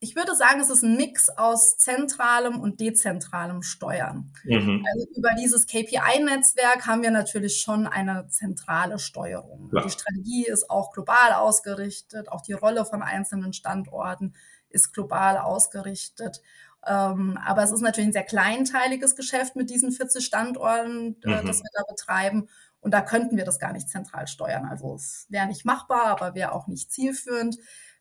Ich 0.00 0.14
würde 0.14 0.36
sagen, 0.36 0.60
es 0.60 0.70
ist 0.70 0.84
ein 0.84 0.96
Mix 0.96 1.28
aus 1.28 1.76
zentralem 1.76 2.60
und 2.60 2.78
dezentralem 2.78 3.62
Steuern. 3.62 4.32
Mhm. 4.44 4.84
Also 4.88 5.08
über 5.16 5.30
dieses 5.34 5.66
KPI-Netzwerk 5.66 6.86
haben 6.86 7.02
wir 7.02 7.10
natürlich 7.10 7.60
schon 7.60 7.88
eine 7.88 8.28
zentrale 8.28 9.00
Steuerung. 9.00 9.72
Die 9.72 9.90
Strategie 9.90 10.46
ist 10.46 10.70
auch 10.70 10.92
global 10.92 11.32
ausgerichtet, 11.32 12.28
auch 12.28 12.42
die 12.42 12.52
Rolle 12.52 12.84
von 12.84 13.02
einzelnen 13.02 13.52
Standorten 13.52 14.34
ist 14.70 14.92
global 14.92 15.38
ausgerichtet. 15.38 16.42
Ähm, 16.88 17.38
aber 17.44 17.62
es 17.62 17.70
ist 17.70 17.82
natürlich 17.82 18.08
ein 18.08 18.12
sehr 18.12 18.24
kleinteiliges 18.24 19.14
Geschäft 19.14 19.56
mit 19.56 19.68
diesen 19.68 19.92
40 19.92 20.24
Standorten, 20.24 21.16
äh, 21.24 21.42
mhm. 21.42 21.46
das 21.46 21.58
wir 21.58 21.70
da 21.74 21.82
betreiben. 21.88 22.48
Und 22.80 22.92
da 22.92 23.02
könnten 23.02 23.36
wir 23.36 23.44
das 23.44 23.58
gar 23.58 23.72
nicht 23.72 23.88
zentral 23.88 24.26
steuern. 24.26 24.64
Also 24.64 24.94
es 24.94 25.26
wäre 25.28 25.46
nicht 25.46 25.64
machbar, 25.64 26.06
aber 26.06 26.34
wäre 26.34 26.52
auch 26.52 26.66
nicht 26.66 26.90
zielführend. 26.90 27.58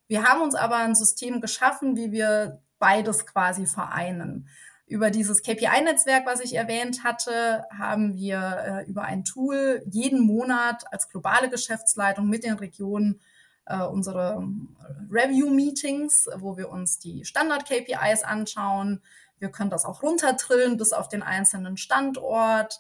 Wir 0.08 0.24
haben 0.24 0.42
uns 0.42 0.56
aber 0.56 0.78
ein 0.78 0.96
System 0.96 1.42
geschaffen, 1.42 1.98
wie 1.98 2.12
wir 2.12 2.62
beides 2.80 3.26
quasi 3.26 3.66
vereinen. 3.66 4.48
Über 4.86 5.12
dieses 5.12 5.42
KPI-Netzwerk, 5.42 6.26
was 6.26 6.40
ich 6.40 6.56
erwähnt 6.56 7.04
hatte, 7.04 7.66
haben 7.78 8.14
wir 8.14 8.86
äh, 8.86 8.90
über 8.90 9.02
ein 9.02 9.26
Tool 9.26 9.84
jeden 9.86 10.22
Monat 10.22 10.86
als 10.94 11.10
globale 11.10 11.50
Geschäftsleitung 11.50 12.30
mit 12.30 12.46
den 12.46 12.54
Regionen 12.54 13.20
äh, 13.68 13.84
unsere 13.84 14.44
äh, 14.80 15.14
Review-Meetings, 15.14 16.30
wo 16.38 16.58
wir 16.58 16.70
uns 16.70 17.00
die 17.00 17.26
Standard-KPIs 17.26 18.24
anschauen. 18.24 19.02
Wir 19.40 19.50
können 19.50 19.70
das 19.70 19.86
auch 19.86 20.04
runtertrillen 20.04 20.78
bis 20.78 20.94
auf 20.94 21.10
den 21.10 21.24
einzelnen 21.24 21.78
Standort. 21.78 22.80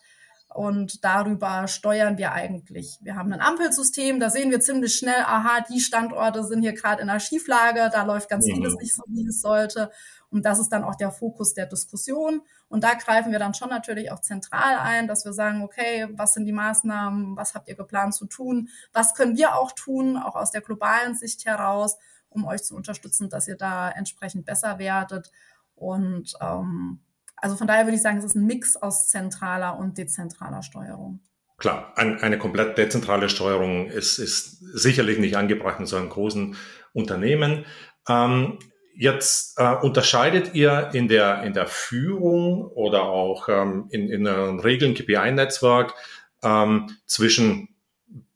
Und 0.53 1.03
darüber 1.03 1.67
steuern 1.67 2.17
wir 2.17 2.31
eigentlich. 2.31 2.97
Wir 3.01 3.15
haben 3.15 3.33
ein 3.33 3.41
Ampelsystem, 3.41 4.19
da 4.19 4.29
sehen 4.29 4.49
wir 4.49 4.61
ziemlich 4.61 4.95
schnell, 4.95 5.21
aha, 5.23 5.63
die 5.69 5.81
Standorte 5.81 6.43
sind 6.45 6.61
hier 6.61 6.73
gerade 6.73 7.01
in 7.01 7.09
der 7.09 7.19
Schieflage, 7.19 7.89
da 7.91 8.03
läuft 8.03 8.29
ganz 8.29 8.47
mhm. 8.47 8.55
vieles 8.55 8.75
nicht 8.75 8.95
so, 8.95 9.03
wie 9.07 9.27
es 9.27 9.41
sollte. 9.41 9.91
Und 10.29 10.45
das 10.45 10.59
ist 10.59 10.69
dann 10.69 10.83
auch 10.83 10.95
der 10.95 11.11
Fokus 11.11 11.53
der 11.53 11.65
Diskussion. 11.67 12.41
Und 12.67 12.83
da 12.83 12.95
greifen 12.95 13.31
wir 13.31 13.39
dann 13.39 13.53
schon 13.53 13.69
natürlich 13.69 14.11
auch 14.11 14.19
zentral 14.19 14.77
ein, 14.77 15.07
dass 15.07 15.23
wir 15.23 15.33
sagen, 15.33 15.61
okay, 15.61 16.07
was 16.11 16.33
sind 16.33 16.45
die 16.45 16.51
Maßnahmen, 16.51 17.37
was 17.37 17.55
habt 17.55 17.69
ihr 17.69 17.75
geplant 17.75 18.13
zu 18.13 18.25
tun, 18.25 18.69
was 18.93 19.13
können 19.15 19.37
wir 19.37 19.55
auch 19.55 19.71
tun, 19.71 20.17
auch 20.17 20.35
aus 20.35 20.51
der 20.51 20.61
globalen 20.61 21.15
Sicht 21.15 21.45
heraus, 21.45 21.97
um 22.29 22.45
euch 22.45 22.63
zu 22.63 22.75
unterstützen, 22.75 23.29
dass 23.29 23.47
ihr 23.47 23.55
da 23.55 23.89
entsprechend 23.89 24.45
besser 24.45 24.79
werdet. 24.79 25.31
Und 25.75 26.33
ähm, 26.41 26.99
also 27.37 27.55
von 27.55 27.67
daher 27.67 27.85
würde 27.85 27.95
ich 27.95 28.01
sagen, 28.01 28.17
es 28.17 28.25
ist 28.25 28.35
ein 28.35 28.45
Mix 28.45 28.75
aus 28.75 29.07
zentraler 29.07 29.77
und 29.77 29.97
dezentraler 29.97 30.63
Steuerung. 30.63 31.21
Klar, 31.57 31.93
ein, 31.95 32.19
eine 32.21 32.37
komplett 32.37 32.77
dezentrale 32.77 33.29
Steuerung 33.29 33.87
ist, 33.87 34.19
ist 34.19 34.59
sicherlich 34.59 35.17
nicht 35.17 35.37
angebracht 35.37 35.79
in 35.79 35.85
so 35.85 35.95
einem 35.95 36.09
großen 36.09 36.55
Unternehmen. 36.93 37.65
Ähm, 38.07 38.59
Jetzt 38.99 39.59
äh, 39.59 39.75
unterscheidet 39.75 40.55
ihr 40.55 40.89
in 40.93 41.07
der, 41.07 41.43
in 41.43 41.53
der 41.53 41.67
Führung 41.67 42.65
oder 42.65 43.03
auch 43.03 43.47
ähm, 43.47 43.87
in, 43.91 44.09
in 44.09 44.25
einem 44.25 44.59
Regeln 44.59 44.95
KPI-Netzwerk 44.95 45.93
ähm, 46.41 46.97
zwischen 47.05 47.69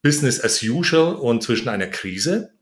Business 0.04 0.44
as 0.44 0.62
usual 0.62 1.16
und 1.16 1.42
zwischen 1.42 1.68
einer 1.68 1.88
Krise? 1.88 2.54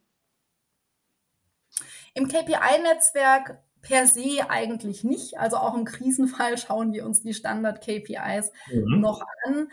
Im 2.14 2.30
KPI-Netzwerk 2.30 3.60
per 3.82 4.08
se 4.08 4.50
eigentlich 4.50 5.04
nicht. 5.04 5.38
Also 5.38 5.58
auch 5.58 5.76
im 5.76 5.84
Krisenfall 5.84 6.58
schauen 6.66 6.94
wir 6.94 7.06
uns 7.06 7.22
die 7.22 7.34
Standard-KPIs 7.34 8.52
mhm. 8.72 9.02
noch 9.02 9.22
an. 9.46 9.68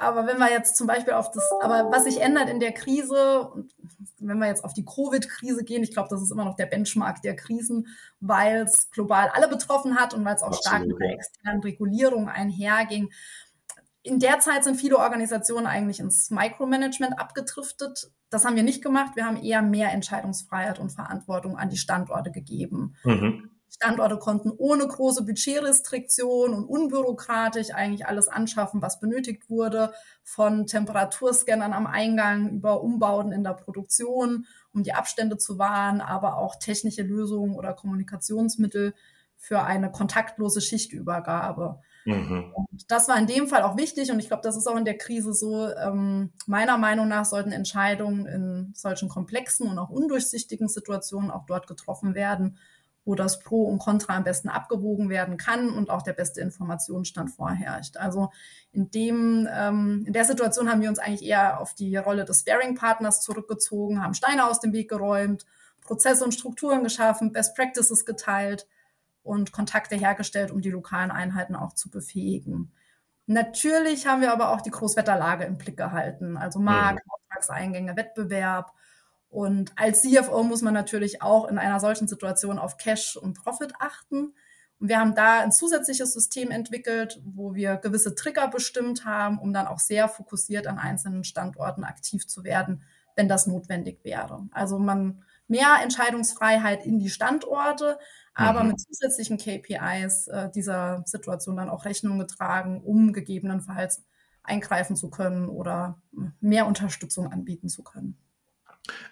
Aber 0.00 0.26
wenn 0.26 0.38
wir 0.38 0.50
jetzt 0.50 0.76
zum 0.76 0.86
Beispiel 0.86 1.12
auf 1.12 1.30
das, 1.30 1.44
aber 1.60 1.90
was 1.92 2.04
sich 2.04 2.22
ändert 2.22 2.48
in 2.48 2.58
der 2.58 2.72
Krise, 2.72 3.50
und 3.52 3.74
wenn 4.18 4.38
wir 4.38 4.46
jetzt 4.46 4.64
auf 4.64 4.72
die 4.72 4.86
Covid-Krise 4.86 5.62
gehen, 5.62 5.82
ich 5.82 5.92
glaube, 5.92 6.08
das 6.08 6.22
ist 6.22 6.32
immer 6.32 6.46
noch 6.46 6.56
der 6.56 6.64
Benchmark 6.64 7.20
der 7.20 7.36
Krisen, 7.36 7.86
weil 8.18 8.62
es 8.62 8.90
global 8.90 9.28
alle 9.34 9.46
betroffen 9.46 9.96
hat 9.96 10.14
und 10.14 10.24
weil 10.24 10.36
es 10.36 10.42
auch 10.42 10.54
stark 10.54 10.86
mit 10.86 10.98
der 10.98 11.12
externen 11.12 11.60
Regulierung 11.60 12.30
einherging. 12.30 13.10
In 14.02 14.18
der 14.18 14.40
Zeit 14.40 14.64
sind 14.64 14.76
viele 14.76 14.96
Organisationen 14.96 15.66
eigentlich 15.66 16.00
ins 16.00 16.30
Micromanagement 16.30 17.18
abgedriftet. 17.18 18.10
Das 18.30 18.46
haben 18.46 18.56
wir 18.56 18.62
nicht 18.62 18.82
gemacht. 18.82 19.16
Wir 19.16 19.26
haben 19.26 19.36
eher 19.36 19.60
mehr 19.60 19.92
Entscheidungsfreiheit 19.92 20.78
und 20.78 20.88
Verantwortung 20.88 21.58
an 21.58 21.68
die 21.68 21.76
Standorte 21.76 22.30
gegeben. 22.30 22.96
Mhm. 23.04 23.50
Standorte 23.70 24.18
konnten 24.18 24.50
ohne 24.50 24.86
große 24.86 25.24
Budgetrestriktion 25.24 26.54
und 26.54 26.64
unbürokratisch 26.64 27.72
eigentlich 27.72 28.06
alles 28.06 28.26
anschaffen, 28.26 28.82
was 28.82 28.98
benötigt 28.98 29.48
wurde, 29.48 29.92
von 30.24 30.66
Temperaturscannern 30.66 31.72
am 31.72 31.86
Eingang 31.86 32.50
über 32.50 32.82
Umbauten 32.82 33.30
in 33.30 33.44
der 33.44 33.54
Produktion, 33.54 34.46
um 34.74 34.82
die 34.82 34.92
Abstände 34.92 35.38
zu 35.38 35.58
wahren, 35.58 36.00
aber 36.00 36.36
auch 36.36 36.56
technische 36.56 37.02
Lösungen 37.02 37.54
oder 37.54 37.72
Kommunikationsmittel 37.72 38.92
für 39.36 39.62
eine 39.62 39.90
kontaktlose 39.90 40.60
Schichtübergabe. 40.60 41.80
Mhm. 42.04 42.52
Und 42.54 42.90
das 42.90 43.08
war 43.08 43.18
in 43.18 43.26
dem 43.26 43.46
Fall 43.46 43.62
auch 43.62 43.76
wichtig 43.76 44.10
und 44.10 44.18
ich 44.18 44.28
glaube, 44.28 44.42
das 44.42 44.56
ist 44.56 44.66
auch 44.66 44.76
in 44.76 44.84
der 44.84 44.98
Krise 44.98 45.32
so. 45.32 45.68
Ähm, 45.68 46.32
meiner 46.46 46.76
Meinung 46.76 47.08
nach 47.08 47.24
sollten 47.24 47.52
Entscheidungen 47.52 48.26
in 48.26 48.72
solchen 48.74 49.08
komplexen 49.08 49.68
und 49.68 49.78
auch 49.78 49.90
undurchsichtigen 49.90 50.68
Situationen 50.68 51.30
auch 51.30 51.46
dort 51.46 51.66
getroffen 51.66 52.14
werden, 52.14 52.58
wo 53.04 53.14
das 53.14 53.40
Pro 53.40 53.64
und 53.64 53.78
Contra 53.78 54.16
am 54.16 54.24
besten 54.24 54.48
abgewogen 54.48 55.08
werden 55.08 55.36
kann 55.36 55.70
und 55.70 55.90
auch 55.90 56.02
der 56.02 56.12
beste 56.12 56.40
Informationsstand 56.40 57.30
vorherrscht. 57.30 57.96
Also 57.96 58.30
in 58.72 58.90
dem, 58.90 59.48
ähm, 59.50 60.04
in 60.06 60.12
der 60.12 60.24
Situation 60.24 60.70
haben 60.70 60.82
wir 60.82 60.88
uns 60.88 60.98
eigentlich 60.98 61.24
eher 61.24 61.60
auf 61.60 61.74
die 61.74 61.96
Rolle 61.96 62.24
des 62.24 62.40
Sparing-Partners 62.40 63.22
zurückgezogen, 63.22 64.02
haben 64.02 64.14
Steine 64.14 64.46
aus 64.46 64.60
dem 64.60 64.72
Weg 64.72 64.90
geräumt, 64.90 65.46
Prozesse 65.80 66.24
und 66.24 66.32
Strukturen 66.32 66.84
geschaffen, 66.84 67.32
Best 67.32 67.56
Practices 67.56 68.04
geteilt 68.04 68.66
und 69.22 69.52
Kontakte 69.52 69.96
hergestellt, 69.96 70.50
um 70.50 70.60
die 70.60 70.70
lokalen 70.70 71.10
Einheiten 71.10 71.56
auch 71.56 71.74
zu 71.74 71.90
befähigen. 71.90 72.72
Natürlich 73.26 74.06
haben 74.06 74.22
wir 74.22 74.32
aber 74.32 74.50
auch 74.50 74.60
die 74.60 74.70
Großwetterlage 74.70 75.44
im 75.44 75.56
Blick 75.56 75.76
gehalten, 75.76 76.36
also 76.36 76.58
Markt, 76.58 77.04
mhm. 77.06 77.12
Auftragseingänge, 77.12 77.96
Wettbewerb 77.96 78.72
und 79.30 79.72
als 79.76 80.02
CFO 80.02 80.42
muss 80.42 80.60
man 80.60 80.74
natürlich 80.74 81.22
auch 81.22 81.48
in 81.48 81.56
einer 81.56 81.78
solchen 81.78 82.08
Situation 82.08 82.58
auf 82.58 82.76
Cash 82.76 83.16
und 83.16 83.34
Profit 83.34 83.72
achten. 83.78 84.34
Und 84.80 84.88
wir 84.88 84.98
haben 84.98 85.14
da 85.14 85.40
ein 85.40 85.52
zusätzliches 85.52 86.12
System 86.12 86.50
entwickelt, 86.50 87.20
wo 87.24 87.54
wir 87.54 87.76
gewisse 87.76 88.16
Trigger 88.16 88.48
bestimmt 88.48 89.04
haben, 89.04 89.38
um 89.38 89.52
dann 89.52 89.68
auch 89.68 89.78
sehr 89.78 90.08
fokussiert 90.08 90.66
an 90.66 90.78
einzelnen 90.78 91.22
Standorten 91.22 91.84
aktiv 91.84 92.26
zu 92.26 92.42
werden, 92.42 92.82
wenn 93.14 93.28
das 93.28 93.46
notwendig 93.46 94.00
wäre. 94.02 94.48
Also 94.50 94.80
man 94.80 95.22
mehr 95.46 95.76
Entscheidungsfreiheit 95.80 96.84
in 96.84 96.98
die 96.98 97.10
Standorte, 97.10 98.00
aber 98.34 98.64
mhm. 98.64 98.70
mit 98.70 98.80
zusätzlichen 98.80 99.38
KPIs 99.38 100.26
äh, 100.26 100.50
dieser 100.50 101.04
Situation 101.06 101.56
dann 101.56 101.70
auch 101.70 101.84
Rechnung 101.84 102.18
getragen, 102.18 102.82
um 102.82 103.12
gegebenenfalls 103.12 104.02
eingreifen 104.42 104.96
zu 104.96 105.08
können 105.08 105.48
oder 105.48 106.00
mehr 106.40 106.66
Unterstützung 106.66 107.30
anbieten 107.30 107.68
zu 107.68 107.84
können. 107.84 108.18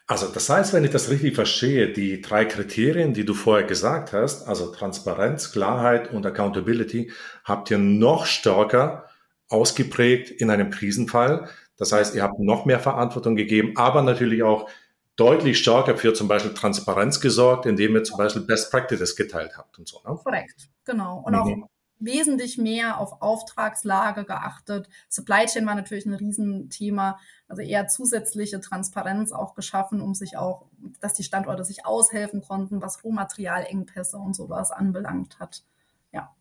Also 0.07 0.29
das 0.29 0.49
heißt, 0.49 0.73
wenn 0.73 0.85
ich 0.85 0.91
das 0.91 1.11
richtig 1.11 1.35
verstehe, 1.35 1.93
die 1.93 2.23
drei 2.23 2.47
Kriterien, 2.47 3.13
die 3.13 3.25
du 3.25 3.35
vorher 3.35 3.67
gesagt 3.67 4.13
hast, 4.13 4.49
also 4.49 4.73
Transparenz, 4.73 5.53
Klarheit 5.53 6.13
und 6.13 6.25
Accountability, 6.25 7.13
habt 7.45 7.71
ihr 7.71 7.79
noch 7.79 8.25
stärker 8.25 9.09
ausgeprägt 9.49 10.31
in 10.31 10.51
einem 10.51 10.71
Krisenfall. 10.71 11.49
Das 11.77 11.93
heißt, 11.93 12.15
ihr 12.15 12.23
habt 12.23 12.39
noch 12.41 12.65
mehr 12.65 12.81
Verantwortung 12.81 13.37
gegeben, 13.37 13.75
aber 13.77 14.03
natürlich 14.03 14.43
auch 14.43 14.69
deutlich 15.17 15.59
stärker 15.59 15.97
für 15.97 16.15
zum 16.15 16.29
Beispiel 16.29 16.55
Transparenz 16.55 17.21
gesorgt, 17.21 17.67
indem 17.67 17.95
ihr 17.95 18.05
zum 18.05 18.17
Beispiel 18.17 18.43
Best 18.43 18.71
Practices 18.71 19.17
geteilt 19.17 19.59
habt 19.59 19.79
und 19.79 19.87
so. 19.87 20.01
Ne? 20.07 20.19
Korrekt, 20.23 20.69
genau. 20.85 21.23
Und 21.27 21.33
mhm. 21.33 21.39
auch 21.65 21.69
wesentlich 22.01 22.59
mehr 22.59 22.99
auf 22.99 23.21
Auftragslage 23.23 24.25
geachtet. 24.25 24.89
Supply 25.09 25.47
Chain 25.47 25.67
war 25.67 25.75
natürlich 25.75 26.07
ein 26.07 26.15
Riesenthema, 26.15 27.19
also 27.49 27.63
eher 27.63 27.89
zusätzliche 27.89 28.61
Transparenz 28.61 29.33
auch 29.33 29.55
geschaffen, 29.55 30.01
um 30.01 30.15
sich 30.15 30.37
auch, 30.37 30.67
dass 31.01 31.15
die 31.15 31.25
Standorte 31.25 31.65
sich 31.65 31.87
aushelfen 31.87 32.43
konnten, 32.43 32.81
was 32.83 33.03
Rohmaterialengpässe 33.05 34.17
und 34.17 34.35
sowas 34.35 34.71
anbelangt 34.71 35.39
hat. 35.41 35.65
Ja. 36.13 36.35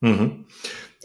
Mhm. 0.00 0.46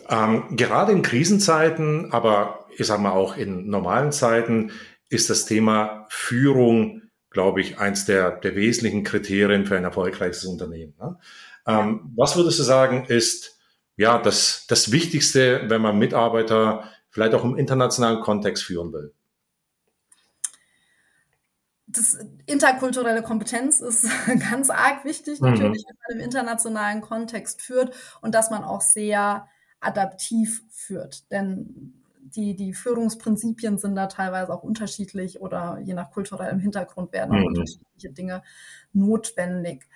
Ähm, 0.07 0.55
gerade 0.55 0.91
in 0.91 1.01
Krisenzeiten, 1.01 2.12
aber 2.12 2.65
ich 2.77 2.85
sage 2.85 3.01
mal 3.01 3.12
auch 3.12 3.38
in 3.38 3.67
normalen 3.69 4.12
Zeiten, 4.12 4.71
ist 5.09 5.29
das 5.29 5.45
Thema 5.45 6.05
Führung, 6.09 7.03
glaube 7.29 7.62
ich, 7.62 7.79
eins 7.79 8.05
der, 8.05 8.31
der 8.31 8.55
wesentlichen 8.55 9.03
Kriterien 9.03 9.65
für 9.65 9.77
ein 9.77 9.83
erfolgreiches 9.83 10.45
Unternehmen. 10.45 10.93
Ne? 11.00 11.17
Ähm, 11.67 12.12
was 12.15 12.35
würdest 12.35 12.59
du 12.59 12.63
sagen, 12.63 13.05
ist 13.05 13.54
ja 13.97 14.17
das, 14.17 14.65
das 14.67 14.91
Wichtigste, 14.91 15.63
wenn 15.69 15.81
man 15.81 15.97
Mitarbeiter 15.97 16.89
vielleicht 17.09 17.33
auch 17.33 17.43
im 17.43 17.55
internationalen 17.55 18.21
Kontext 18.21 18.63
führen 18.63 18.91
will? 18.93 19.13
das 21.95 22.17
interkulturelle 22.45 23.23
Kompetenz 23.23 23.79
ist 23.79 24.07
ganz 24.49 24.69
arg 24.69 25.05
wichtig, 25.05 25.39
mhm. 25.39 25.51
natürlich, 25.51 25.85
wenn 25.87 25.95
man 26.07 26.19
im 26.19 26.25
internationalen 26.25 27.01
Kontext 27.01 27.61
führt 27.61 27.95
und 28.21 28.35
dass 28.35 28.49
man 28.51 28.63
auch 28.63 28.81
sehr 28.81 29.47
adaptiv 29.79 30.63
führt. 30.69 31.31
Denn 31.31 31.93
die, 32.19 32.55
die 32.55 32.73
Führungsprinzipien 32.73 33.77
sind 33.77 33.95
da 33.95 34.07
teilweise 34.07 34.53
auch 34.53 34.63
unterschiedlich 34.63 35.41
oder 35.41 35.79
je 35.83 35.93
nach 35.93 36.11
kulturellem 36.11 36.59
Hintergrund 36.59 37.13
werden 37.13 37.31
auch 37.31 37.39
mhm. 37.39 37.47
unterschiedliche 37.47 38.11
Dinge 38.11 38.43
notwendig. 38.93 39.87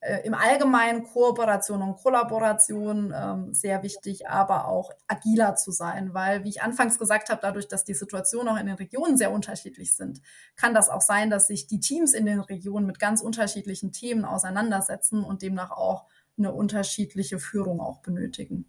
Äh, 0.00 0.26
im 0.26 0.34
Allgemeinen 0.34 1.04
Kooperation 1.04 1.80
und 1.80 1.96
Kollaboration 1.96 3.14
ähm, 3.16 3.54
sehr 3.54 3.82
wichtig, 3.82 4.28
aber 4.28 4.68
auch 4.68 4.90
agiler 5.08 5.56
zu 5.56 5.70
sein, 5.70 6.12
weil, 6.12 6.44
wie 6.44 6.50
ich 6.50 6.62
anfangs 6.62 6.98
gesagt 6.98 7.30
habe, 7.30 7.40
dadurch, 7.40 7.66
dass 7.66 7.84
die 7.84 7.94
Situationen 7.94 8.48
auch 8.48 8.60
in 8.60 8.66
den 8.66 8.76
Regionen 8.76 9.16
sehr 9.16 9.32
unterschiedlich 9.32 9.94
sind, 9.94 10.20
kann 10.54 10.74
das 10.74 10.90
auch 10.90 11.00
sein, 11.00 11.30
dass 11.30 11.46
sich 11.46 11.66
die 11.66 11.80
Teams 11.80 12.12
in 12.12 12.26
den 12.26 12.40
Regionen 12.40 12.86
mit 12.86 12.98
ganz 12.98 13.22
unterschiedlichen 13.22 13.90
Themen 13.90 14.26
auseinandersetzen 14.26 15.24
und 15.24 15.40
demnach 15.40 15.70
auch 15.70 16.04
eine 16.36 16.52
unterschiedliche 16.52 17.38
Führung 17.38 17.80
auch 17.80 18.00
benötigen. 18.00 18.66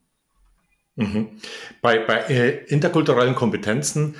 Mhm. 0.95 1.27
Bei, 1.81 1.99
bei 1.99 2.21
äh, 2.29 2.63
interkulturellen 2.67 3.35
Kompetenzen 3.35 4.15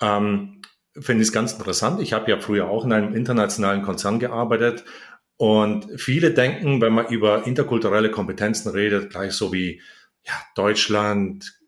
ähm, 0.00 0.62
finde 0.94 1.22
ich 1.22 1.28
es 1.28 1.32
ganz 1.32 1.52
interessant. 1.52 2.00
Ich 2.00 2.12
habe 2.12 2.30
ja 2.30 2.38
früher 2.38 2.68
auch 2.68 2.84
in 2.84 2.92
einem 2.92 3.14
internationalen 3.14 3.82
Konzern 3.82 4.20
gearbeitet 4.20 4.84
und 5.36 6.00
viele 6.00 6.32
denken, 6.32 6.80
wenn 6.80 6.92
man 6.92 7.06
über 7.06 7.46
interkulturelle 7.46 8.10
Kompetenzen 8.10 8.70
redet, 8.70 9.10
gleich 9.10 9.32
so 9.32 9.52
wie 9.52 9.80
ja, 10.24 10.34
Deutschland, 10.54 11.58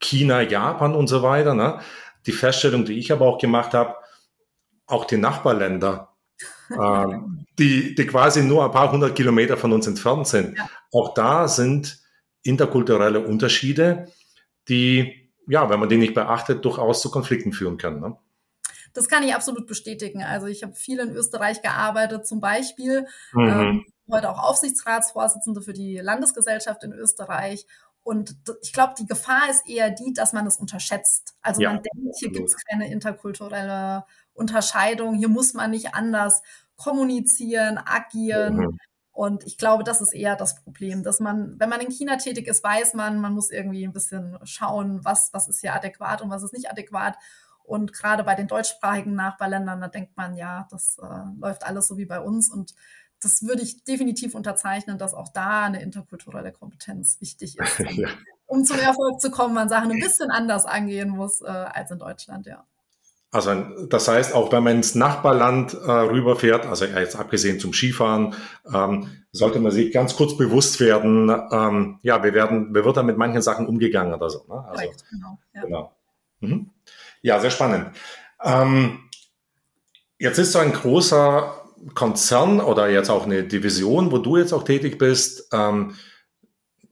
China, 0.00 0.42
Japan 0.42 0.94
und 0.94 1.08
so 1.08 1.22
weiter. 1.22 1.54
Ne? 1.54 1.80
Die 2.26 2.32
Feststellung, 2.32 2.84
die 2.84 2.98
ich 2.98 3.10
aber 3.12 3.26
auch 3.26 3.38
gemacht 3.38 3.74
habe, 3.74 3.96
auch 4.86 5.04
die 5.04 5.16
Nachbarländer, 5.16 6.14
äh, 6.70 7.18
die, 7.58 7.94
die 7.94 8.06
quasi 8.06 8.42
nur 8.42 8.64
ein 8.64 8.70
paar 8.70 8.92
hundert 8.92 9.16
Kilometer 9.16 9.56
von 9.56 9.72
uns 9.72 9.86
entfernt 9.86 10.28
sind, 10.28 10.56
ja. 10.56 10.68
auch 10.92 11.14
da 11.14 11.48
sind 11.48 11.98
interkulturelle 12.42 13.20
Unterschiede, 13.20 14.08
die, 14.68 15.30
ja, 15.48 15.68
wenn 15.68 15.80
man 15.80 15.88
die 15.88 15.96
nicht 15.96 16.14
beachtet, 16.14 16.64
durchaus 16.64 17.00
zu 17.00 17.10
Konflikten 17.10 17.52
führen 17.52 17.78
können. 17.78 18.00
Ne? 18.00 18.16
Das 18.92 19.08
kann 19.08 19.22
ich 19.22 19.34
absolut 19.34 19.66
bestätigen. 19.66 20.22
Also 20.22 20.46
ich 20.46 20.62
habe 20.62 20.74
viel 20.74 20.98
in 21.00 21.10
Österreich 21.10 21.62
gearbeitet, 21.62 22.26
zum 22.26 22.40
Beispiel 22.40 23.06
mhm. 23.32 23.48
ähm, 23.48 23.86
heute 24.10 24.30
auch 24.30 24.42
Aufsichtsratsvorsitzende 24.42 25.60
für 25.60 25.72
die 25.72 25.98
Landesgesellschaft 25.98 26.84
in 26.84 26.92
Österreich. 26.92 27.66
Und 28.02 28.36
ich 28.62 28.72
glaube, 28.72 28.94
die 28.98 29.06
Gefahr 29.06 29.50
ist 29.50 29.68
eher 29.68 29.90
die, 29.90 30.14
dass 30.14 30.32
man 30.32 30.46
es 30.46 30.56
unterschätzt. 30.56 31.34
Also 31.42 31.60
ja, 31.60 31.72
man 31.72 31.82
denkt, 31.82 32.16
hier 32.18 32.30
gibt 32.30 32.48
es 32.48 32.56
keine 32.64 32.90
interkulturelle 32.90 34.04
Unterscheidung, 34.32 35.14
hier 35.14 35.28
muss 35.28 35.52
man 35.52 35.70
nicht 35.70 35.94
anders 35.94 36.42
kommunizieren, 36.76 37.78
agieren. 37.78 38.56
Mhm. 38.56 38.78
Und 39.12 39.44
ich 39.44 39.58
glaube, 39.58 39.82
das 39.82 40.00
ist 40.00 40.14
eher 40.14 40.36
das 40.36 40.62
Problem, 40.62 41.02
dass 41.02 41.18
man, 41.18 41.58
wenn 41.58 41.68
man 41.68 41.80
in 41.80 41.90
China 41.90 42.16
tätig 42.16 42.46
ist, 42.46 42.62
weiß 42.62 42.94
man, 42.94 43.20
man 43.20 43.34
muss 43.34 43.50
irgendwie 43.50 43.84
ein 43.84 43.92
bisschen 43.92 44.38
schauen, 44.44 45.04
was, 45.04 45.30
was 45.32 45.48
ist 45.48 45.60
hier 45.60 45.74
adäquat 45.74 46.22
und 46.22 46.30
was 46.30 46.44
ist 46.44 46.52
nicht 46.52 46.70
adäquat. 46.70 47.16
Und 47.68 47.92
gerade 47.92 48.24
bei 48.24 48.34
den 48.34 48.48
deutschsprachigen 48.48 49.14
Nachbarländern, 49.14 49.80
da 49.80 49.88
denkt 49.88 50.16
man, 50.16 50.36
ja, 50.36 50.66
das 50.70 50.98
äh, 50.98 51.40
läuft 51.40 51.64
alles 51.64 51.86
so 51.86 51.98
wie 51.98 52.06
bei 52.06 52.20
uns. 52.20 52.50
Und 52.50 52.74
das 53.22 53.42
würde 53.42 53.62
ich 53.62 53.84
definitiv 53.84 54.34
unterzeichnen, 54.34 54.98
dass 54.98 55.14
auch 55.14 55.28
da 55.28 55.64
eine 55.64 55.82
interkulturelle 55.82 56.52
Kompetenz 56.52 57.20
wichtig 57.20 57.58
ist, 57.58 57.80
um, 57.80 57.86
ja. 57.94 58.08
um 58.46 58.64
zum 58.64 58.78
Erfolg 58.78 59.20
zu 59.20 59.30
kommen, 59.30 59.54
man 59.54 59.68
Sachen 59.68 59.90
ein 59.90 60.00
bisschen 60.00 60.30
anders 60.30 60.64
angehen 60.64 61.10
muss 61.10 61.42
äh, 61.42 61.46
als 61.46 61.90
in 61.90 61.98
Deutschland, 61.98 62.46
ja. 62.46 62.64
Also 63.30 63.52
das 63.90 64.08
heißt, 64.08 64.34
auch 64.34 64.50
wenn 64.52 64.64
man 64.64 64.76
ins 64.76 64.94
Nachbarland 64.94 65.74
äh, 65.74 65.90
rüberfährt, 65.90 66.64
also 66.64 66.86
jetzt 66.86 67.14
abgesehen 67.14 67.60
zum 67.60 67.74
Skifahren, 67.74 68.34
ähm, 68.72 69.10
sollte 69.32 69.60
man 69.60 69.70
sich 69.70 69.92
ganz 69.92 70.16
kurz 70.16 70.38
bewusst 70.38 70.80
werden, 70.80 71.28
ähm, 71.52 71.98
ja, 72.00 72.24
wir 72.24 72.32
werden, 72.32 72.74
wir 72.74 72.86
wird 72.86 72.96
da 72.96 73.02
mit 73.02 73.18
manchen 73.18 73.42
Sachen 73.42 73.66
umgegangen 73.66 74.14
oder 74.14 74.30
so. 74.30 74.46
Ne? 74.48 74.64
Also, 74.66 74.82
Correct, 74.82 75.04
genau. 75.10 75.38
Ja. 75.52 75.60
genau. 75.60 75.92
Mhm. 76.40 76.70
Ja, 77.22 77.40
sehr 77.40 77.50
spannend. 77.50 77.96
Ähm, 78.42 79.08
jetzt 80.18 80.38
ist 80.38 80.52
so 80.52 80.58
ein 80.58 80.72
großer 80.72 81.64
Konzern 81.94 82.60
oder 82.60 82.88
jetzt 82.88 83.10
auch 83.10 83.24
eine 83.24 83.44
Division, 83.44 84.10
wo 84.12 84.18
du 84.18 84.36
jetzt 84.36 84.52
auch 84.52 84.64
tätig 84.64 84.98
bist, 84.98 85.48
ähm, 85.52 85.94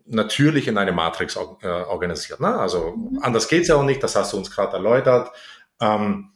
natürlich 0.06 0.68
in 0.68 0.78
eine 0.78 0.92
Matrix 0.92 1.36
äh, 1.36 1.66
organisiert. 1.66 2.40
Ne? 2.40 2.54
Also 2.54 2.94
mhm. 2.96 3.18
anders 3.22 3.48
geht's 3.48 3.68
ja 3.68 3.76
auch 3.76 3.84
nicht, 3.84 4.02
das 4.02 4.16
hast 4.16 4.32
du 4.32 4.36
uns 4.36 4.50
gerade 4.50 4.74
erläutert. 4.74 5.30
Ähm, 5.80 6.32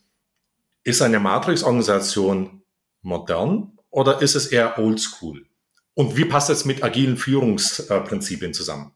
ist 0.83 1.03
eine 1.03 1.21
Matrix-Organisation 1.21 2.63
modern 3.03 3.79
oder 3.91 4.23
ist 4.23 4.35
es 4.35 4.47
eher 4.47 4.79
oldschool? 4.79 5.47
Und 5.95 6.17
wie 6.17 6.25
passt 6.25 6.51
es 6.51 6.65
mit 6.65 6.83
agilen 6.83 7.17
Führungsprinzipien 7.17 8.55
zusammen? 8.55 8.93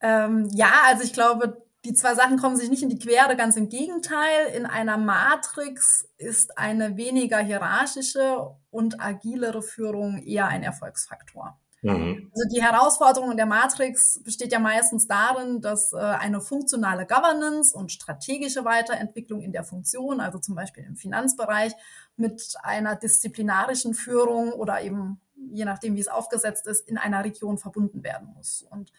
Ähm, 0.00 0.48
ja, 0.52 0.70
also 0.86 1.02
ich 1.02 1.12
glaube, 1.12 1.63
die 1.84 1.92
zwei 1.92 2.14
Sachen 2.14 2.38
kommen 2.38 2.56
sich 2.56 2.70
nicht 2.70 2.82
in 2.82 2.88
die 2.88 2.98
Quere, 2.98 3.36
ganz 3.36 3.56
im 3.56 3.68
Gegenteil. 3.68 4.46
In 4.56 4.66
einer 4.66 4.96
Matrix 4.96 6.08
ist 6.16 6.56
eine 6.56 6.96
weniger 6.96 7.38
hierarchische 7.38 8.54
und 8.70 9.00
agilere 9.00 9.62
Führung 9.62 10.18
eher 10.22 10.46
ein 10.46 10.62
Erfolgsfaktor. 10.62 11.58
Mhm. 11.82 12.30
Also 12.34 12.48
die 12.54 12.62
Herausforderung 12.62 13.30
in 13.30 13.36
der 13.36 13.44
Matrix 13.44 14.18
besteht 14.24 14.52
ja 14.52 14.58
meistens 14.58 15.06
darin, 15.06 15.60
dass 15.60 15.92
äh, 15.92 15.98
eine 15.98 16.40
funktionale 16.40 17.06
Governance 17.06 17.76
und 17.76 17.92
strategische 17.92 18.64
Weiterentwicklung 18.64 19.42
in 19.42 19.52
der 19.52 19.64
Funktion, 19.64 20.20
also 20.20 20.38
zum 20.38 20.54
Beispiel 20.54 20.84
im 20.84 20.96
Finanzbereich, 20.96 21.74
mit 22.16 22.54
einer 22.62 22.96
disziplinarischen 22.96 23.92
Führung 23.92 24.52
oder 24.52 24.80
eben 24.80 25.20
je 25.50 25.66
nachdem, 25.66 25.94
wie 25.96 26.00
es 26.00 26.08
aufgesetzt 26.08 26.66
ist, 26.66 26.88
in 26.88 26.96
einer 26.96 27.22
Region 27.22 27.58
verbunden 27.58 28.02
werden 28.02 28.32
muss. 28.34 28.66
Und 28.70 28.90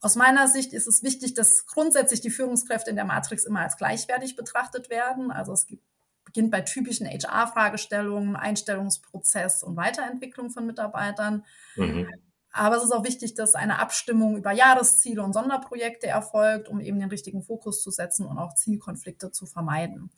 aus 0.00 0.16
meiner 0.16 0.48
Sicht 0.48 0.72
ist 0.72 0.86
es 0.86 1.02
wichtig, 1.02 1.34
dass 1.34 1.66
grundsätzlich 1.66 2.20
die 2.20 2.30
Führungskräfte 2.30 2.90
in 2.90 2.96
der 2.96 3.04
Matrix 3.04 3.44
immer 3.44 3.60
als 3.60 3.76
gleichwertig 3.76 4.36
betrachtet 4.36 4.90
werden. 4.90 5.30
Also 5.30 5.52
es 5.52 5.66
gibt, 5.66 5.82
beginnt 6.24 6.50
bei 6.50 6.60
typischen 6.60 7.06
HR-Fragestellungen, 7.06 8.36
Einstellungsprozess 8.36 9.62
und 9.62 9.76
Weiterentwicklung 9.76 10.50
von 10.50 10.66
Mitarbeitern. 10.66 11.44
Mhm. 11.76 12.08
Aber 12.52 12.76
es 12.76 12.84
ist 12.84 12.92
auch 12.92 13.04
wichtig, 13.04 13.34
dass 13.34 13.56
eine 13.56 13.80
Abstimmung 13.80 14.36
über 14.36 14.52
Jahresziele 14.52 15.22
und 15.22 15.32
Sonderprojekte 15.32 16.06
erfolgt, 16.06 16.68
um 16.68 16.80
eben 16.80 17.00
den 17.00 17.08
richtigen 17.08 17.42
Fokus 17.42 17.82
zu 17.82 17.90
setzen 17.90 18.26
und 18.26 18.38
auch 18.38 18.54
Zielkonflikte 18.54 19.32
zu 19.32 19.46
vermeiden. 19.46 20.10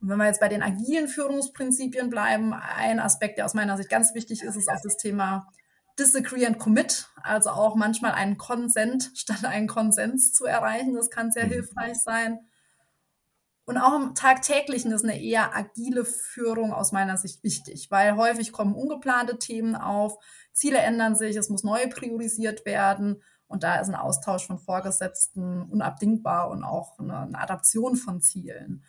Und 0.00 0.08
wenn 0.08 0.18
wir 0.18 0.26
jetzt 0.26 0.40
bei 0.40 0.48
den 0.48 0.62
agilen 0.62 1.08
Führungsprinzipien 1.08 2.08
bleiben, 2.10 2.54
ein 2.54 2.98
Aspekt, 2.98 3.38
der 3.38 3.44
aus 3.44 3.54
meiner 3.54 3.76
Sicht 3.76 3.90
ganz 3.90 4.14
wichtig 4.14 4.42
ist, 4.42 4.56
ist 4.56 4.70
auch 4.70 4.80
das 4.82 4.96
Thema 4.96 5.48
Disagree 5.98 6.46
and 6.46 6.58
Commit, 6.58 7.08
also 7.22 7.50
auch 7.50 7.74
manchmal 7.74 8.12
einen 8.12 8.36
Konsent 8.38 9.10
statt 9.16 9.44
einen 9.44 9.68
Konsens 9.68 10.32
zu 10.32 10.44
erreichen. 10.44 10.94
Das 10.94 11.10
kann 11.10 11.32
sehr 11.32 11.46
mhm. 11.46 11.50
hilfreich 11.50 11.98
sein. 11.98 12.40
Und 13.64 13.78
auch 13.78 13.96
im 13.96 14.14
Tagtäglichen 14.14 14.92
ist 14.92 15.02
eine 15.02 15.20
eher 15.20 15.56
agile 15.56 16.04
Führung 16.04 16.72
aus 16.72 16.92
meiner 16.92 17.16
Sicht 17.16 17.42
wichtig, 17.42 17.90
weil 17.90 18.16
häufig 18.16 18.52
kommen 18.52 18.76
ungeplante 18.76 19.38
Themen 19.38 19.74
auf, 19.74 20.18
Ziele 20.52 20.78
ändern 20.78 21.16
sich, 21.16 21.34
es 21.34 21.50
muss 21.50 21.64
neu 21.64 21.88
priorisiert 21.88 22.64
werden 22.64 23.22
und 23.48 23.64
da 23.64 23.80
ist 23.80 23.88
ein 23.88 23.96
Austausch 23.96 24.46
von 24.46 24.58
Vorgesetzten 24.58 25.62
unabdingbar 25.64 26.48
und 26.50 26.62
auch 26.62 26.98
eine, 26.98 27.18
eine 27.18 27.38
Adaption 27.38 27.96
von 27.96 28.20
Zielen. 28.20 28.84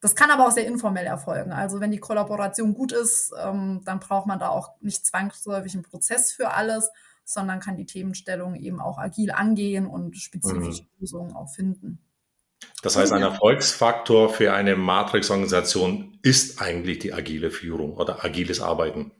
Das 0.00 0.14
kann 0.14 0.30
aber 0.30 0.46
auch 0.46 0.52
sehr 0.52 0.66
informell 0.66 1.06
erfolgen. 1.06 1.52
Also 1.52 1.80
wenn 1.80 1.90
die 1.90 1.98
Kollaboration 1.98 2.74
gut 2.74 2.92
ist, 2.92 3.32
ähm, 3.38 3.82
dann 3.84 4.00
braucht 4.00 4.26
man 4.26 4.38
da 4.38 4.48
auch 4.48 4.70
nicht 4.80 5.04
zwangsläufig 5.04 5.74
einen 5.74 5.82
Prozess 5.82 6.32
für 6.32 6.52
alles, 6.52 6.90
sondern 7.24 7.60
kann 7.60 7.76
die 7.76 7.86
Themenstellung 7.86 8.54
eben 8.56 8.80
auch 8.80 8.98
agil 8.98 9.30
angehen 9.30 9.86
und 9.86 10.16
spezifische 10.16 10.82
mhm. 10.82 10.88
Lösungen 10.98 11.36
auch 11.36 11.50
finden. 11.50 11.98
Das 12.82 12.96
heißt, 12.96 13.12
ein 13.12 13.22
Erfolgsfaktor 13.22 14.30
für 14.30 14.52
eine 14.52 14.76
Matrix-Organisation 14.76 16.18
ist 16.22 16.60
eigentlich 16.60 16.98
die 16.98 17.12
agile 17.12 17.50
Führung 17.50 17.94
oder 17.94 18.24
agiles 18.24 18.60
Arbeiten. 18.60 19.12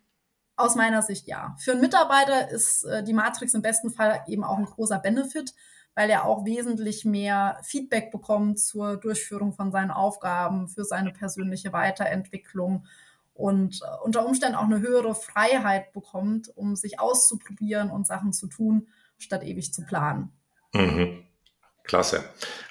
Aus 0.56 0.76
meiner 0.76 1.02
Sicht 1.02 1.26
ja. 1.26 1.56
Für 1.58 1.72
einen 1.72 1.80
Mitarbeiter 1.80 2.50
ist 2.50 2.84
äh, 2.84 3.02
die 3.02 3.14
Matrix 3.14 3.54
im 3.54 3.62
besten 3.62 3.90
Fall 3.90 4.22
eben 4.26 4.44
auch 4.44 4.58
ein 4.58 4.66
großer 4.66 4.98
Benefit, 4.98 5.54
weil 5.94 6.10
er 6.10 6.24
auch 6.24 6.44
wesentlich 6.44 7.04
mehr 7.04 7.58
Feedback 7.62 8.10
bekommt 8.10 8.58
zur 8.58 8.96
Durchführung 8.96 9.52
von 9.52 9.72
seinen 9.72 9.90
Aufgaben, 9.90 10.68
für 10.68 10.84
seine 10.84 11.12
persönliche 11.12 11.72
Weiterentwicklung 11.72 12.86
und 13.34 13.80
äh, 13.82 14.04
unter 14.04 14.26
Umständen 14.26 14.56
auch 14.56 14.64
eine 14.64 14.80
höhere 14.80 15.14
Freiheit 15.14 15.92
bekommt, 15.92 16.50
um 16.56 16.76
sich 16.76 17.00
auszuprobieren 17.00 17.90
und 17.90 18.06
Sachen 18.06 18.32
zu 18.32 18.46
tun, 18.46 18.88
statt 19.18 19.42
ewig 19.42 19.72
zu 19.72 19.84
planen. 19.84 20.30
Mhm. 20.72 21.24
Klasse. 21.84 22.22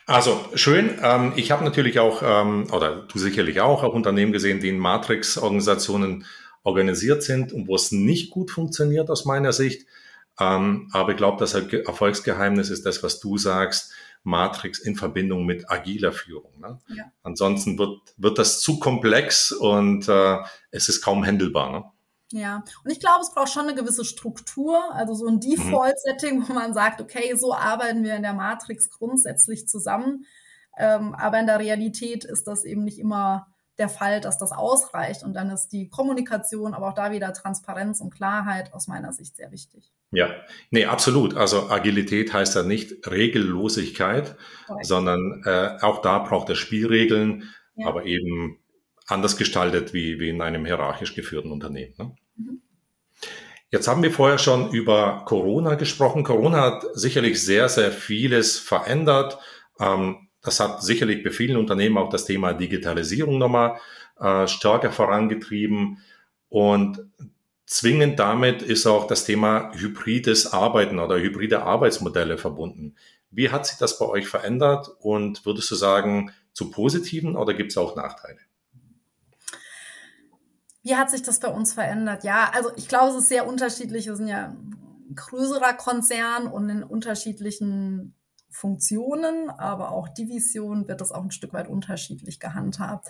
Also 0.05 0.39
schön. 0.53 0.97
Ähm, 1.03 1.33
ich 1.35 1.51
habe 1.51 1.63
natürlich 1.63 1.99
auch, 1.99 2.21
ähm, 2.23 2.67
oder 2.71 3.01
du 3.01 3.19
sicherlich 3.19 3.59
auch, 3.59 3.83
auch 3.83 3.93
Unternehmen 3.93 4.31
gesehen, 4.31 4.59
die 4.59 4.69
in 4.69 4.79
Matrix-Organisationen 4.79 6.25
organisiert 6.63 7.23
sind 7.23 7.51
und 7.51 7.67
wo 7.67 7.75
es 7.75 7.91
nicht 7.91 8.31
gut 8.31 8.51
funktioniert 8.51 9.09
aus 9.09 9.25
meiner 9.25 9.53
Sicht. 9.53 9.87
Ähm, 10.39 10.89
aber 10.93 11.11
ich 11.11 11.17
glaube, 11.17 11.37
das 11.37 11.53
Erfolgsgeheimnis 11.53 12.69
ist 12.69 12.85
das, 12.85 13.03
was 13.03 13.19
du 13.19 13.37
sagst, 13.37 13.91
Matrix 14.23 14.79
in 14.79 14.95
Verbindung 14.95 15.45
mit 15.45 15.69
agiler 15.69 16.11
Führung. 16.11 16.59
Ne? 16.59 16.79
Ja. 16.95 17.05
Ansonsten 17.23 17.77
wird, 17.77 17.99
wird 18.17 18.37
das 18.37 18.61
zu 18.61 18.79
komplex 18.79 19.51
und 19.51 20.07
äh, 20.07 20.37
es 20.71 20.89
ist 20.89 21.01
kaum 21.01 21.25
handelbar. 21.25 21.71
Ne? 21.71 21.83
Ja, 22.31 22.63
und 22.83 22.91
ich 22.91 22.99
glaube, 22.99 23.21
es 23.21 23.33
braucht 23.33 23.49
schon 23.49 23.67
eine 23.67 23.75
gewisse 23.75 24.05
Struktur, 24.05 24.93
also 24.93 25.13
so 25.13 25.27
ein 25.27 25.35
mhm. 25.35 25.41
Default-Setting, 25.41 26.47
wo 26.47 26.53
man 26.53 26.73
sagt, 26.73 27.01
okay, 27.01 27.35
so 27.35 27.53
arbeiten 27.53 28.03
wir 28.03 28.15
in 28.15 28.21
der 28.21 28.33
Matrix 28.33 28.89
grundsätzlich 28.89 29.67
zusammen. 29.67 30.25
Ähm, 30.77 31.15
aber 31.15 31.39
in 31.39 31.47
der 31.47 31.59
Realität 31.59 32.23
ist 32.23 32.47
das 32.47 32.63
eben 32.65 32.83
nicht 32.83 32.99
immer 32.99 33.47
der 33.79 33.89
Fall, 33.89 34.21
dass 34.21 34.37
das 34.37 34.51
ausreicht. 34.51 35.23
Und 35.23 35.33
dann 35.33 35.49
ist 35.49 35.69
die 35.69 35.89
Kommunikation, 35.89 36.73
aber 36.73 36.89
auch 36.89 36.93
da 36.93 37.11
wieder 37.11 37.33
Transparenz 37.33 38.01
und 38.01 38.13
Klarheit 38.13 38.73
aus 38.73 38.87
meiner 38.87 39.13
Sicht 39.13 39.35
sehr 39.35 39.51
wichtig. 39.51 39.91
Ja, 40.11 40.29
nee, 40.71 40.85
absolut. 40.85 41.35
Also 41.35 41.69
Agilität 41.69 42.33
heißt 42.33 42.55
ja 42.55 42.63
nicht 42.63 43.09
Regellosigkeit, 43.09 44.35
Correct. 44.67 44.85
sondern 44.85 45.43
äh, 45.45 45.77
auch 45.81 46.01
da 46.01 46.19
braucht 46.19 46.49
es 46.49 46.57
Spielregeln, 46.57 47.49
ja. 47.75 47.87
aber 47.87 48.05
eben 48.05 48.59
anders 49.07 49.37
gestaltet 49.37 49.93
wie, 49.93 50.19
wie 50.19 50.29
in 50.29 50.41
einem 50.41 50.65
hierarchisch 50.65 51.15
geführten 51.15 51.51
Unternehmen. 51.51 51.93
Ne? 51.97 52.15
Mhm. 52.35 52.61
Jetzt 53.71 53.87
haben 53.87 54.01
wir 54.01 54.11
vorher 54.11 54.39
schon 54.39 54.71
über 54.71 55.23
Corona 55.25 55.75
gesprochen. 55.75 56.23
Corona 56.23 56.61
hat 56.61 56.85
sicherlich 56.93 57.43
sehr, 57.43 57.69
sehr 57.69 57.91
vieles 57.91 58.57
verändert. 58.57 59.37
Ähm, 59.79 60.28
das 60.41 60.59
hat 60.59 60.81
sicherlich 60.81 61.23
bei 61.23 61.31
vielen 61.31 61.57
Unternehmen 61.57 61.97
auch 61.97 62.09
das 62.09 62.25
Thema 62.25 62.53
Digitalisierung 62.53 63.37
nochmal 63.37 63.79
äh, 64.19 64.47
stärker 64.47 64.91
vorangetrieben. 64.91 65.99
Und 66.49 67.05
zwingend 67.65 68.19
damit 68.19 68.61
ist 68.61 68.87
auch 68.87 69.07
das 69.07 69.25
Thema 69.25 69.71
hybrides 69.73 70.53
Arbeiten 70.53 70.99
oder 70.99 71.19
hybride 71.19 71.63
Arbeitsmodelle 71.63 72.37
verbunden. 72.37 72.95
Wie 73.31 73.51
hat 73.51 73.67
sich 73.67 73.77
das 73.77 73.99
bei 73.99 74.05
euch 74.05 74.27
verändert 74.27 74.89
und 74.99 75.45
würdest 75.45 75.69
du 75.69 75.75
sagen, 75.75 76.31
zu 76.53 76.71
positiven 76.71 77.35
oder 77.35 77.53
gibt 77.53 77.71
es 77.71 77.77
auch 77.77 77.95
Nachteile? 77.95 78.39
Wie 80.81 80.95
hat 80.95 81.11
sich 81.11 81.21
das 81.21 81.39
bei 81.39 81.49
uns 81.49 81.73
verändert? 81.73 82.23
Ja, 82.23 82.51
also 82.53 82.71
ich 82.75 82.87
glaube, 82.87 83.11
es 83.11 83.23
ist 83.23 83.29
sehr 83.29 83.45
unterschiedlich. 83.45 84.07
Wir 84.07 84.15
sind 84.15 84.27
ja 84.27 84.47
ein 84.47 85.15
größerer 85.15 85.73
Konzern 85.73 86.47
und 86.47 86.69
in 86.69 86.83
unterschiedlichen 86.83 88.15
Funktionen, 88.49 89.49
aber 89.49 89.91
auch 89.91 90.09
Divisionen 90.09 90.87
wird 90.87 91.01
das 91.01 91.11
auch 91.11 91.23
ein 91.23 91.31
Stück 91.31 91.53
weit 91.53 91.67
unterschiedlich 91.67 92.39
gehandhabt. 92.39 93.07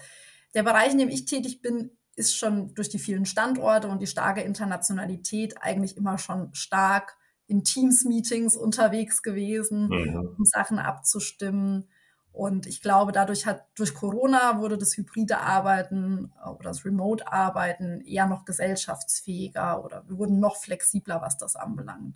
Der 0.54 0.64
Bereich, 0.64 0.92
in 0.92 0.98
dem 0.98 1.10
ich 1.10 1.26
tätig 1.26 1.62
bin, 1.62 1.92
ist 2.16 2.36
schon 2.36 2.74
durch 2.74 2.90
die 2.90 3.00
vielen 3.00 3.26
Standorte 3.26 3.88
und 3.88 4.02
die 4.02 4.08
starke 4.08 4.42
Internationalität 4.42 5.62
eigentlich 5.62 5.96
immer 5.96 6.18
schon 6.18 6.54
stark 6.54 7.16
in 7.48 7.64
Teams-Meetings 7.64 8.56
unterwegs 8.56 9.24
gewesen, 9.24 9.88
mhm. 9.88 10.36
um 10.38 10.46
Sachen 10.46 10.78
abzustimmen. 10.78 11.88
Und 12.32 12.68
ich 12.68 12.82
glaube, 12.82 13.12
dadurch 13.12 13.46
hat, 13.46 13.66
durch 13.76 13.96
Corona 13.96 14.60
wurde 14.60 14.78
das 14.78 14.96
hybride 14.96 15.40
Arbeiten 15.40 16.32
äh, 16.44 16.50
oder 16.50 16.70
das 16.70 16.86
Remote-Arbeiten 16.86 18.02
eher 18.02 18.28
noch 18.28 18.46
gesellschaftsfähiger 18.46 19.84
oder 19.84 20.08
wir 20.08 20.18
wurden 20.18 20.40
noch 20.40 20.58
flexibler, 20.58 21.22
was 21.22 21.38
das 21.38 21.56
anbelangt. 21.56 22.16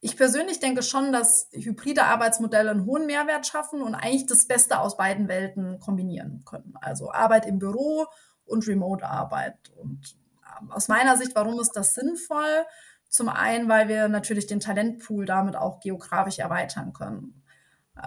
Ich 0.00 0.16
persönlich 0.16 0.60
denke 0.60 0.82
schon, 0.82 1.12
dass 1.12 1.48
hybride 1.52 2.04
Arbeitsmodelle 2.04 2.70
einen 2.70 2.84
hohen 2.84 3.06
Mehrwert 3.06 3.46
schaffen 3.46 3.82
und 3.82 3.94
eigentlich 3.94 4.26
das 4.26 4.46
Beste 4.46 4.78
aus 4.78 4.96
beiden 4.96 5.28
Welten 5.28 5.80
kombinieren 5.80 6.44
können. 6.44 6.74
Also 6.80 7.10
Arbeit 7.10 7.46
im 7.46 7.58
Büro 7.58 8.06
und 8.44 8.66
Remote-Arbeit. 8.68 9.72
Und 9.76 10.16
ähm, 10.60 10.70
aus 10.70 10.88
meiner 10.88 11.16
Sicht, 11.16 11.34
warum 11.34 11.58
ist 11.60 11.72
das 11.72 11.94
sinnvoll? 11.94 12.64
Zum 13.08 13.28
einen, 13.28 13.68
weil 13.68 13.88
wir 13.88 14.08
natürlich 14.08 14.46
den 14.46 14.60
Talentpool 14.60 15.24
damit 15.24 15.56
auch 15.56 15.80
geografisch 15.80 16.38
erweitern 16.38 16.92
können. 16.92 17.42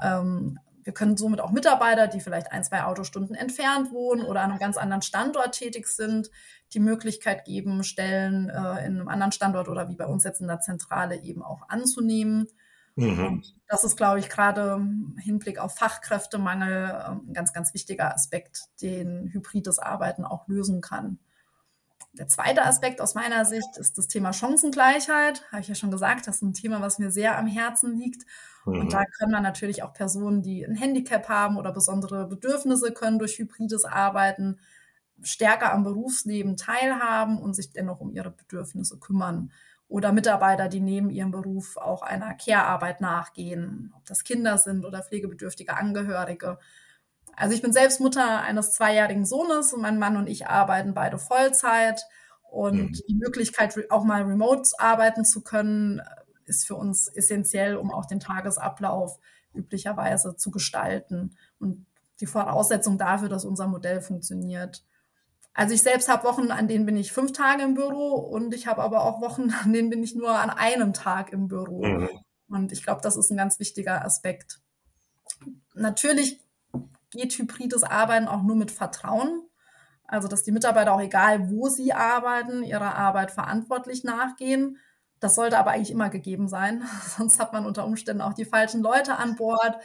Ähm, 0.01 0.59
wir 0.89 0.93
können 0.95 1.17
somit 1.17 1.39
auch 1.39 1.51
Mitarbeiter, 1.51 2.07
die 2.07 2.19
vielleicht 2.19 2.51
ein, 2.51 2.63
zwei 2.63 2.81
Autostunden 2.81 3.35
entfernt 3.35 3.91
wohnen 3.91 4.23
oder 4.23 4.41
an 4.41 4.49
einem 4.49 4.59
ganz 4.59 4.75
anderen 4.75 5.03
Standort 5.03 5.51
tätig 5.51 5.85
sind, 5.85 6.31
die 6.73 6.79
Möglichkeit 6.79 7.45
geben, 7.45 7.83
Stellen 7.83 8.49
äh, 8.49 8.87
in 8.87 8.95
einem 8.95 9.07
anderen 9.07 9.31
Standort 9.31 9.69
oder 9.69 9.87
wie 9.87 9.95
bei 9.95 10.07
uns 10.07 10.23
jetzt 10.23 10.41
in 10.41 10.47
der 10.47 10.61
Zentrale 10.61 11.21
eben 11.21 11.43
auch 11.43 11.69
anzunehmen. 11.69 12.47
Mhm. 12.95 13.23
Und 13.23 13.55
das 13.67 13.83
ist, 13.83 13.97
glaube 13.97 14.17
ich, 14.17 14.29
gerade 14.29 14.77
im 14.79 15.15
Hinblick 15.19 15.59
auf 15.59 15.75
Fachkräftemangel 15.75 17.03
ähm, 17.07 17.21
ein 17.27 17.33
ganz, 17.33 17.53
ganz 17.53 17.71
wichtiger 17.75 18.11
Aspekt, 18.11 18.63
den 18.81 19.29
hybrides 19.31 19.77
Arbeiten 19.77 20.25
auch 20.25 20.47
lösen 20.47 20.81
kann. 20.81 21.19
Der 22.13 22.27
zweite 22.27 22.63
Aspekt 22.63 23.01
aus 23.01 23.15
meiner 23.15 23.45
Sicht 23.45 23.77
ist 23.77 23.97
das 23.97 24.07
Thema 24.07 24.33
Chancengleichheit. 24.33 25.43
Habe 25.51 25.61
ich 25.61 25.67
ja 25.67 25.75
schon 25.75 25.91
gesagt, 25.91 26.27
das 26.27 26.37
ist 26.37 26.41
ein 26.41 26.53
Thema, 26.53 26.81
was 26.81 26.99
mir 26.99 27.11
sehr 27.11 27.37
am 27.37 27.47
Herzen 27.47 27.97
liegt. 27.97 28.25
Mhm. 28.65 28.81
Und 28.81 28.93
da 28.93 29.03
können 29.05 29.31
dann 29.31 29.43
natürlich 29.43 29.83
auch 29.83 29.93
Personen, 29.93 30.41
die 30.41 30.65
ein 30.65 30.75
Handicap 30.75 31.29
haben 31.29 31.57
oder 31.57 31.71
besondere 31.71 32.27
Bedürfnisse, 32.27 32.91
können 32.91 33.19
durch 33.19 33.37
hybrides 33.37 33.85
Arbeiten 33.85 34.59
stärker 35.21 35.73
am 35.73 35.83
Berufsleben 35.83 36.57
teilhaben 36.57 37.37
und 37.39 37.53
sich 37.53 37.71
dennoch 37.71 37.99
um 37.99 38.11
ihre 38.11 38.31
Bedürfnisse 38.31 38.97
kümmern. 38.97 39.51
Oder 39.87 40.11
Mitarbeiter, 40.11 40.69
die 40.69 40.81
neben 40.81 41.09
ihrem 41.09 41.31
Beruf 41.31 41.75
auch 41.75 42.03
einer 42.03 42.35
Care-Arbeit 42.35 43.01
nachgehen, 43.01 43.91
ob 43.97 44.05
das 44.05 44.23
Kinder 44.23 44.57
sind 44.57 44.85
oder 44.85 45.01
pflegebedürftige 45.01 45.75
Angehörige. 45.75 46.59
Also 47.39 47.55
ich 47.55 47.61
bin 47.61 47.71
selbst 47.71 48.01
Mutter 48.01 48.41
eines 48.41 48.73
zweijährigen 48.73 49.25
Sohnes 49.25 49.71
und 49.71 49.81
mein 49.81 49.97
Mann 49.97 50.17
und 50.17 50.27
ich 50.27 50.47
arbeiten 50.47 50.93
beide 50.93 51.17
Vollzeit. 51.17 52.05
Und 52.51 52.81
mhm. 52.81 52.91
die 53.07 53.15
Möglichkeit, 53.15 53.73
auch 53.91 54.03
mal 54.03 54.23
remote 54.23 54.69
arbeiten 54.77 55.23
zu 55.23 55.41
können, 55.41 56.01
ist 56.45 56.67
für 56.67 56.75
uns 56.75 57.07
essentiell, 57.07 57.77
um 57.77 57.91
auch 57.91 58.05
den 58.05 58.19
Tagesablauf 58.19 59.19
üblicherweise 59.53 60.35
zu 60.35 60.51
gestalten 60.51 61.37
und 61.59 61.85
die 62.19 62.25
Voraussetzung 62.25 62.97
dafür, 62.97 63.29
dass 63.29 63.45
unser 63.45 63.67
Modell 63.67 64.01
funktioniert. 64.01 64.83
Also 65.53 65.73
ich 65.73 65.81
selbst 65.81 66.09
habe 66.09 66.25
Wochen, 66.25 66.51
an 66.51 66.67
denen 66.67 66.85
bin 66.85 66.97
ich 66.97 67.13
fünf 67.13 67.31
Tage 67.31 67.63
im 67.63 67.73
Büro 67.73 68.15
und 68.15 68.53
ich 68.53 68.67
habe 68.67 68.81
aber 68.81 69.03
auch 69.03 69.21
Wochen, 69.21 69.51
an 69.63 69.71
denen 69.71 69.89
bin 69.89 70.03
ich 70.03 70.13
nur 70.13 70.31
an 70.31 70.49
einem 70.49 70.91
Tag 70.91 71.31
im 71.31 71.47
Büro. 71.47 71.85
Mhm. 71.85 72.09
Und 72.49 72.73
ich 72.73 72.83
glaube, 72.83 72.99
das 73.01 73.15
ist 73.15 73.31
ein 73.31 73.37
ganz 73.37 73.59
wichtiger 73.59 74.03
Aspekt. 74.03 74.59
Natürlich 75.73 76.41
geht 77.11 77.33
hybrides 77.33 77.83
Arbeiten 77.83 78.27
auch 78.27 78.43
nur 78.43 78.55
mit 78.55 78.71
Vertrauen. 78.71 79.43
Also, 80.05 80.27
dass 80.27 80.43
die 80.43 80.51
Mitarbeiter 80.51 80.93
auch 80.93 81.01
egal, 81.01 81.51
wo 81.51 81.69
sie 81.69 81.93
arbeiten, 81.93 82.63
ihrer 82.63 82.95
Arbeit 82.95 83.31
verantwortlich 83.31 84.03
nachgehen. 84.03 84.77
Das 85.19 85.35
sollte 85.35 85.57
aber 85.59 85.71
eigentlich 85.71 85.91
immer 85.91 86.09
gegeben 86.09 86.47
sein. 86.47 86.83
Sonst 87.17 87.39
hat 87.39 87.53
man 87.53 87.65
unter 87.65 87.85
Umständen 87.85 88.21
auch 88.21 88.33
die 88.33 88.45
falschen 88.45 88.81
Leute 88.81 89.17
an 89.17 89.35
Bord 89.35 89.77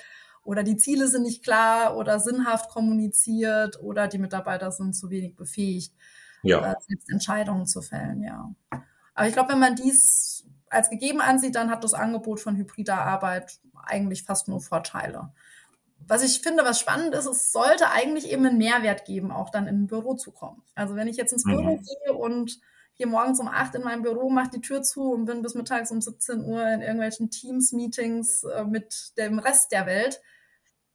oder 0.45 0.63
die 0.63 0.77
Ziele 0.77 1.09
sind 1.09 1.23
nicht 1.23 1.43
klar 1.43 1.97
oder 1.97 2.21
sinnhaft 2.21 2.71
kommuniziert 2.71 3.81
oder 3.83 4.09
die 4.09 4.19
Mitarbeiter 4.19 4.71
sind 4.71 4.95
zu 4.95 5.11
wenig 5.11 5.37
befähigt, 5.37 5.95
ja. 6.43 6.59
Äh, 6.59 6.75
selbst 6.87 7.11
Entscheidungen 7.11 7.67
zu 7.67 7.81
fällen, 7.81 8.23
ja. 8.23 8.55
Aber 9.15 9.27
ich 9.27 9.33
glaube, 9.33 9.53
wenn 9.53 9.61
man 9.61 9.77
dies 9.77 10.47
als 10.69 10.91
gegeben 10.91 11.21
ansieht, 11.21 11.55
dann 11.55 11.71
hat 11.71 11.85
das 11.85 11.95
Angebot 11.95 12.41
von 12.41 12.57
hybrider 12.57 12.97
Arbeit 12.97 13.59
eigentlich 13.87 14.25
fast 14.25 14.49
nur 14.49 14.61
Vorteile 14.61 15.33
was 16.07 16.23
ich 16.23 16.41
finde, 16.41 16.65
was 16.65 16.81
spannend 16.81 17.15
ist, 17.15 17.27
es 17.27 17.53
sollte 17.53 17.91
eigentlich 17.91 18.31
eben 18.31 18.45
einen 18.45 18.59
Mehrwert 18.59 19.05
geben, 19.05 19.31
auch 19.31 19.51
dann 19.51 19.67
in 19.67 19.85
ein 19.85 19.87
Büro 19.87 20.15
zu 20.15 20.33
kommen. 20.33 20.63
Also 20.75 20.97
wenn 20.97 21.09
ich 21.09 21.17
jetzt 21.17 21.33
ins 21.33 21.45
Büro 21.45 21.77
mhm. 21.77 21.83
gehe 21.83 22.15
und 22.15 22.61
hier 22.95 23.07
morgens 23.07 23.41
um 23.41 23.49
acht 23.49 23.75
in 23.75 23.83
meinem 23.83 24.03
Büro 24.03 24.31
mache 24.31 24.51
die 24.51 24.61
Tür 24.61 24.83
zu 24.83 25.13
und 25.13 25.25
bin 25.25 25.43
bis 25.43 25.55
mittags 25.55 25.91
um 25.91 26.01
17 26.01 26.45
Uhr 26.45 26.67
in 26.69 26.81
irgendwelchen 26.81 27.31
Teams-Meetings 27.31 28.45
äh, 28.45 28.65
mit 28.65 29.13
dem 29.19 29.39
Rest 29.39 29.73
der 29.73 29.87
Welt, 29.87 30.21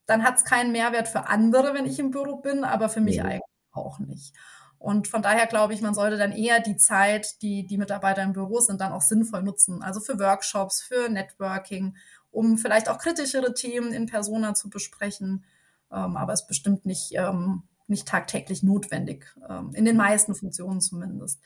dann 0.06 0.24
hat 0.24 0.38
es 0.38 0.46
keinen 0.46 0.72
Mehrwert 0.72 1.08
für 1.08 1.28
andere, 1.28 1.74
wenn 1.74 1.86
ich 1.86 2.00
im 2.00 2.12
Büro 2.12 2.38
bin, 2.38 2.64
aber 2.64 2.90
für 2.90 3.02
mich 3.02 3.20
mhm. 3.20 3.26
eigentlich 3.26 3.42
auch 3.72 4.00
nicht. 4.00 4.34
Und 4.80 5.10
von 5.10 5.22
daher 5.22 5.46
glaube 5.46 5.74
ich, 5.74 5.82
man 5.82 5.94
sollte 5.94 6.18
dann 6.18 6.32
eher 6.32 6.62
die 6.62 6.78
Zeit, 6.78 7.42
die 7.42 7.68
die 7.68 7.78
Mitarbeiter 7.78 8.24
im 8.24 8.32
Büro 8.32 8.62
sind, 8.62 8.80
dann 8.80 8.94
auch 8.94 9.02
sinnvoll 9.02 9.44
nutzen. 9.44 9.84
Also 9.84 10.00
für 10.00 10.18
Workshops, 10.20 10.82
für 10.82 11.10
Networking 11.10 11.98
um 12.32 12.58
vielleicht 12.58 12.90
auch 12.90 13.00
kritischere 13.00 13.54
Themen 13.54 13.94
in 13.94 14.06
Persona 14.06 14.54
zu 14.54 14.70
besprechen. 14.70 15.46
Ähm, 15.92 16.18
aber 16.18 16.34
es 16.34 16.42
ist 16.42 16.48
bestimmt 16.48 16.86
nicht, 16.86 17.12
ähm, 17.14 17.64
nicht 17.88 18.08
tagtäglich 18.08 18.64
notwendig, 18.64 19.26
ähm, 19.50 19.72
in 19.74 19.86
den 19.86 19.98
meisten 19.98 20.36
Funktionen 20.36 20.82
zumindest. 20.82 21.40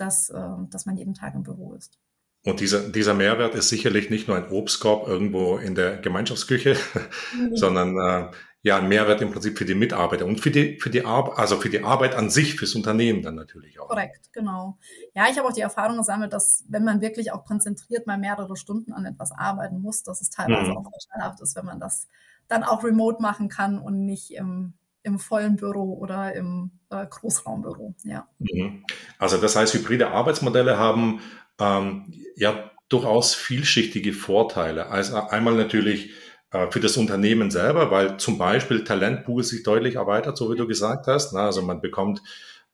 dass, 0.00 0.30
äh, 0.30 0.40
dass 0.70 0.86
man 0.86 0.96
jeden 0.96 1.14
Tag 1.14 1.34
im 1.34 1.42
Büro 1.42 1.74
ist. 1.74 1.98
Und 2.44 2.60
dieser, 2.60 2.88
dieser 2.88 3.12
Mehrwert 3.12 3.54
ist 3.54 3.68
sicherlich 3.68 4.08
nicht 4.08 4.26
nur 4.26 4.36
ein 4.36 4.50
Obstkorb 4.50 5.06
irgendwo 5.06 5.58
in 5.58 5.74
der 5.74 5.98
Gemeinschaftsküche, 5.98 6.74
sondern 7.52 7.98
äh, 7.98 8.30
ja 8.62 8.76
ein 8.76 8.88
Mehrwert 8.88 9.22
im 9.22 9.30
Prinzip 9.30 9.56
für 9.56 9.64
die 9.64 9.74
Mitarbeiter 9.74 10.26
und 10.26 10.40
für 10.40 10.50
die, 10.50 10.78
für 10.78 10.90
die 10.90 11.04
Arbeit, 11.04 11.38
also 11.38 11.56
für 11.56 11.70
die 11.70 11.82
Arbeit 11.82 12.14
an 12.14 12.28
sich, 12.28 12.56
fürs 12.56 12.74
Unternehmen 12.74 13.22
dann 13.22 13.34
natürlich 13.34 13.80
auch. 13.80 13.88
Korrekt, 13.88 14.32
genau. 14.32 14.78
Ja, 15.14 15.26
ich 15.30 15.38
habe 15.38 15.48
auch 15.48 15.52
die 15.52 15.62
Erfahrung 15.62 15.96
gesammelt, 15.96 16.32
dass 16.32 16.64
wenn 16.68 16.84
man 16.84 17.00
wirklich 17.00 17.32
auch 17.32 17.44
konzentriert 17.44 18.06
mal 18.06 18.18
mehrere 18.18 18.56
Stunden 18.56 18.92
an 18.92 19.06
etwas 19.06 19.32
arbeiten 19.32 19.80
muss, 19.80 20.02
dass 20.02 20.20
es 20.20 20.30
teilweise 20.30 20.72
mhm. 20.72 20.76
auch 20.76 20.90
vorteilhaft 20.90 21.40
ist, 21.40 21.56
wenn 21.56 21.64
man 21.64 21.80
das 21.80 22.08
dann 22.48 22.64
auch 22.64 22.84
remote 22.84 23.22
machen 23.22 23.48
kann 23.48 23.78
und 23.78 24.04
nicht 24.04 24.32
im, 24.32 24.74
im 25.02 25.18
vollen 25.18 25.56
Büro 25.56 25.94
oder 25.94 26.34
im 26.34 26.72
äh, 26.90 27.06
Großraumbüro. 27.06 27.94
Ja. 28.04 28.28
Mhm. 28.38 28.84
Also 29.18 29.38
das 29.38 29.56
heißt, 29.56 29.72
hybride 29.72 30.10
Arbeitsmodelle 30.10 30.76
haben 30.76 31.20
ähm, 31.58 32.12
ja 32.36 32.70
durchaus 32.90 33.34
vielschichtige 33.34 34.12
Vorteile. 34.12 34.88
Also 34.88 35.16
einmal 35.16 35.54
natürlich 35.54 36.12
für 36.70 36.80
das 36.80 36.96
Unternehmen 36.96 37.50
selber, 37.50 37.92
weil 37.92 38.16
zum 38.16 38.36
Beispiel 38.36 38.82
Talentpool 38.82 39.44
sich 39.44 39.62
deutlich 39.62 39.94
erweitert, 39.94 40.36
so 40.36 40.52
wie 40.52 40.56
du 40.56 40.66
gesagt 40.66 41.06
hast. 41.06 41.32
Also 41.34 41.62
man 41.62 41.80
bekommt 41.80 42.22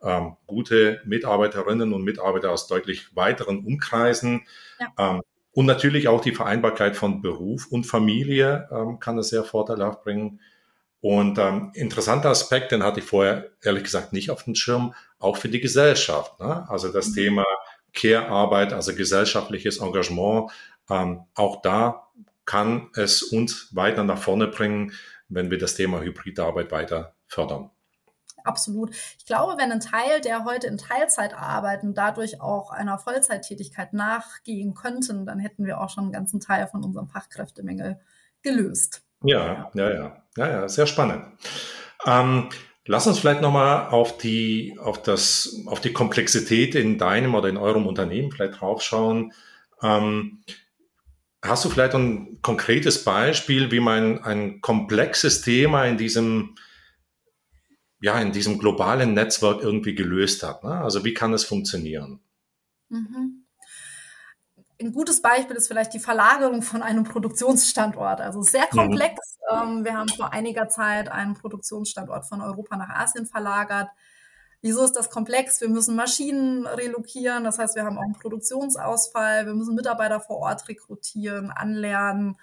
ähm, 0.03 0.37
gute 0.47 1.01
Mitarbeiterinnen 1.05 1.93
und 1.93 2.03
Mitarbeiter 2.03 2.53
aus 2.53 2.67
deutlich 2.67 3.15
weiteren 3.15 3.65
Umkreisen. 3.65 4.47
Ja. 4.81 5.17
Ähm, 5.17 5.23
und 5.53 5.67
natürlich 5.67 6.09
auch 6.09 6.21
die 6.21 6.35
Vereinbarkeit 6.35 6.97
von 6.97 7.23
Beruf 7.23 7.67
und 7.67 7.85
Familie 7.85 8.69
ähm, 8.71 8.99
kann 8.99 9.19
es 9.19 9.31
sehr 9.31 9.43
vorteilhaft 9.43 10.05
bringen. 10.05 10.41
Und 11.01 11.39
ähm, 11.39 11.71
interessanter 11.75 12.31
Aspekt, 12.31 12.73
den 12.73 12.83
hatte 12.83 13.01
ich 13.01 13.07
vorher 13.07 13.51
ehrlich 13.63 13.85
gesagt 13.85 14.13
nicht 14.13 14.31
auf 14.31 14.45
dem 14.45 14.55
Schirm, 14.55 14.95
auch 15.19 15.37
für 15.37 15.49
die 15.49 15.61
Gesellschaft. 15.61 16.39
Ne? 16.41 16.69
Also 16.69 16.93
das 16.93 17.09
mhm. 17.09 17.15
Thema 17.15 17.45
Care-Arbeit, 17.95 18.73
also 18.73 18.95
gesellschaftliches 18.95 19.79
Engagement, 19.79 20.51
ähm, 20.91 21.21
auch 21.35 21.63
da 21.63 22.09
kann 22.47 22.91
es 22.95 23.23
uns 23.23 23.75
weiter 23.75 24.05
nach 24.05 24.19
vorne 24.19 24.47
bringen, 24.47 24.93
wenn 25.29 25.51
wir 25.51 25.59
das 25.59 25.75
Thema 25.75 26.01
hybride 26.01 26.45
Arbeit 26.45 26.71
weiter 26.71 27.15
fördern. 27.27 27.71
Absolut. 28.45 28.95
Ich 29.19 29.27
glaube, 29.27 29.55
wenn 29.59 29.73
ein 29.73 29.81
Teil 29.81 30.21
der 30.21 30.45
heute 30.45 30.69
in 30.69 30.79
Teilzeit 30.79 31.35
arbeiten, 31.35 31.95
dadurch 31.95 32.41
auch 32.41 32.71
einer 32.71 32.97
Vollzeittätigkeit 32.97 33.93
nachgehen 33.93 34.75
könnten, 34.75 35.27
dann 35.27 35.41
hätten 35.41 35.67
wir 35.67 35.81
auch 35.81 35.91
schon 35.91 36.05
einen 36.05 36.13
ganzen 36.13 36.39
Teil 36.39 36.69
von 36.69 36.85
unserem 36.85 37.09
Fachkräftemangel 37.09 37.99
gelöst. 38.43 39.03
Ja, 39.25 39.71
ja, 39.75 39.91
ja, 39.91 40.23
ja, 40.37 40.49
ja, 40.49 40.69
sehr 40.69 40.87
spannend. 40.87 41.25
Ähm, 42.07 42.49
lass 42.85 43.09
uns 43.09 43.19
vielleicht 43.19 43.41
nochmal 43.41 43.89
auf 43.89 44.17
die, 44.17 44.79
auf 44.81 45.03
das, 45.03 45.63
auf 45.67 45.81
die 45.81 45.93
Komplexität 45.93 46.77
in 46.77 46.99
deinem 46.99 47.35
oder 47.35 47.49
in 47.49 47.57
eurem 47.57 47.87
Unternehmen 47.87 48.31
vielleicht 48.31 48.61
draufschauen. 48.61 49.33
Ähm, 49.83 50.43
Hast 51.49 51.65
du 51.65 51.69
vielleicht 51.69 51.95
ein 51.95 52.41
konkretes 52.43 53.05
Beispiel, 53.05 53.71
wie 53.71 53.81
man 53.81 54.23
ein 54.23 54.61
komplexes 54.61 55.43
Thema 55.43 55.85
in 55.85 55.97
diesem, 55.97 56.55
ja, 58.01 58.19
in 58.21 58.33
diesem 58.33 58.59
globalen 58.59 59.15
Netzwerk 59.15 59.63
irgendwie 59.63 59.95
gelöst 59.95 60.43
hat? 60.43 60.65
Ne? 60.65 60.73
Also 60.73 61.05
wie 61.05 61.15
kann 61.15 61.33
es 61.33 61.45
funktionieren? 61.45 62.21
Mhm. 62.89 63.45
Ein 64.79 64.93
gutes 64.93 65.23
Beispiel 65.23 65.57
ist 65.57 65.69
vielleicht 65.69 65.95
die 65.95 65.99
Verlagerung 65.99 66.61
von 66.63 66.83
einem 66.83 67.05
Produktionsstandort. 67.05 68.21
Also 68.21 68.43
sehr 68.43 68.69
mhm. 68.73 68.77
komplex. 68.77 69.39
Mhm. 69.51 69.85
wir 69.85 69.95
haben 69.95 70.09
vor 70.09 70.33
einiger 70.33 70.69
Zeit 70.69 71.09
einen 71.09 71.35
Produktionsstandort 71.35 72.27
von 72.27 72.41
Europa 72.41 72.77
nach 72.77 72.91
Asien 72.91 73.27
verlagert. 73.27 73.89
Wieso 74.67 74.83
ist 74.83 74.97
das 74.97 75.11
komplex? 75.11 75.61
Wir 75.61 75.69
müssen 75.69 75.95
Maschinen 75.95 76.67
relokieren, 76.67 77.45
das 77.45 77.57
heißt, 77.61 77.77
wir 77.77 77.85
haben 77.85 77.99
auch 77.99 78.03
einen 78.03 78.15
Produktionsausfall, 78.15 79.47
wir 79.47 79.55
müssen 79.55 79.77
Mitarbeiter 79.77 80.19
vor 80.19 80.39
Ort 80.39 80.67
rekrutieren, 80.67 81.53
anlernen. 81.53 82.37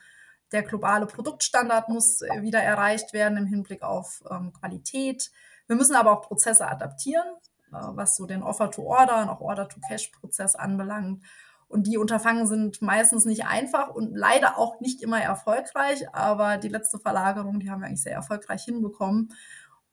Der 0.53 0.63
globale 0.63 1.05
Produktstandard 1.05 1.89
muss 1.89 2.21
wieder 2.39 2.59
erreicht 2.63 3.11
werden 3.11 3.37
im 3.37 3.45
Hinblick 3.45 3.83
auf 3.83 4.23
ähm, 4.31 4.53
Qualität. 4.53 5.31
Wir 5.67 5.75
müssen 5.75 5.97
aber 5.97 6.13
auch 6.13 6.21
Prozesse 6.21 6.65
adaptieren, 6.65 7.27
äh, 7.73 7.75
was 7.89 8.15
so 8.15 8.25
den 8.25 8.41
Offer-to-Order 8.41 9.23
und 9.23 9.27
auch 9.27 9.41
Order-to-Cash-Prozess 9.41 10.55
anbelangt. 10.55 11.25
Und 11.67 11.87
die 11.87 11.97
Unterfangen 11.97 12.47
sind 12.47 12.81
meistens 12.81 13.25
nicht 13.25 13.47
einfach 13.47 13.89
und 13.89 14.15
leider 14.15 14.57
auch 14.57 14.79
nicht 14.79 15.01
immer 15.01 15.19
erfolgreich. 15.19 16.07
Aber 16.13 16.57
die 16.57 16.69
letzte 16.69 16.99
Verlagerung, 16.99 17.59
die 17.59 17.69
haben 17.69 17.81
wir 17.81 17.87
eigentlich 17.87 18.03
sehr 18.03 18.13
erfolgreich 18.13 18.63
hinbekommen. 18.63 19.33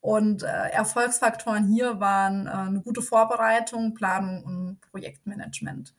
Und 0.01 0.43
äh, 0.43 0.47
Erfolgsfaktoren 0.47 1.67
hier 1.69 2.01
waren 2.01 2.47
äh, 2.47 2.51
eine 2.51 2.81
gute 2.81 3.03
Vorbereitung, 3.03 3.95
Planung 3.95 4.45
und 4.45 4.81
Projektmanagement. 4.91 5.95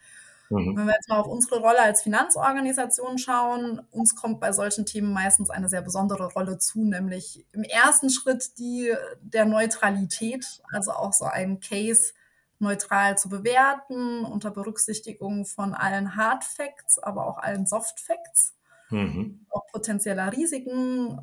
Mhm. 0.52 0.76
Wenn 0.76 0.86
wir 0.88 0.94
jetzt 0.94 1.08
mal 1.08 1.20
auf 1.20 1.28
unsere 1.28 1.60
Rolle 1.60 1.82
als 1.82 2.02
Finanzorganisation 2.02 3.18
schauen, 3.18 3.82
uns 3.92 4.16
kommt 4.16 4.40
bei 4.40 4.52
solchen 4.52 4.86
Themen 4.86 5.14
meistens 5.14 5.50
eine 5.50 5.70
sehr 5.70 5.82
besondere 5.82 6.32
Rolle 6.34 6.58
zu, 6.58 6.84
nämlich 6.84 7.46
im 7.54 7.64
ersten 7.64 8.10
Schritt 8.10 8.58
die 8.58 8.94
der 9.22 9.46
Neutralität, 9.46 10.46
also 10.72 10.92
auch 10.92 11.14
so 11.14 11.26
einen 11.26 11.60
Case 11.60 12.14
neutral 12.60 13.18
zu 13.18 13.30
bewerten, 13.30 14.26
unter 14.26 14.52
Berücksichtigung 14.52 15.46
von 15.46 15.74
allen 15.74 16.16
Hard 16.16 16.44
Facts, 16.44 17.00
aber 17.00 17.28
auch 17.28 17.38
allen 17.38 17.66
Soft 17.66 18.00
Facts, 18.00 18.54
mhm. 18.90 19.46
auch 19.50 19.66
potenzieller 19.68 20.32
Risiken, 20.34 21.20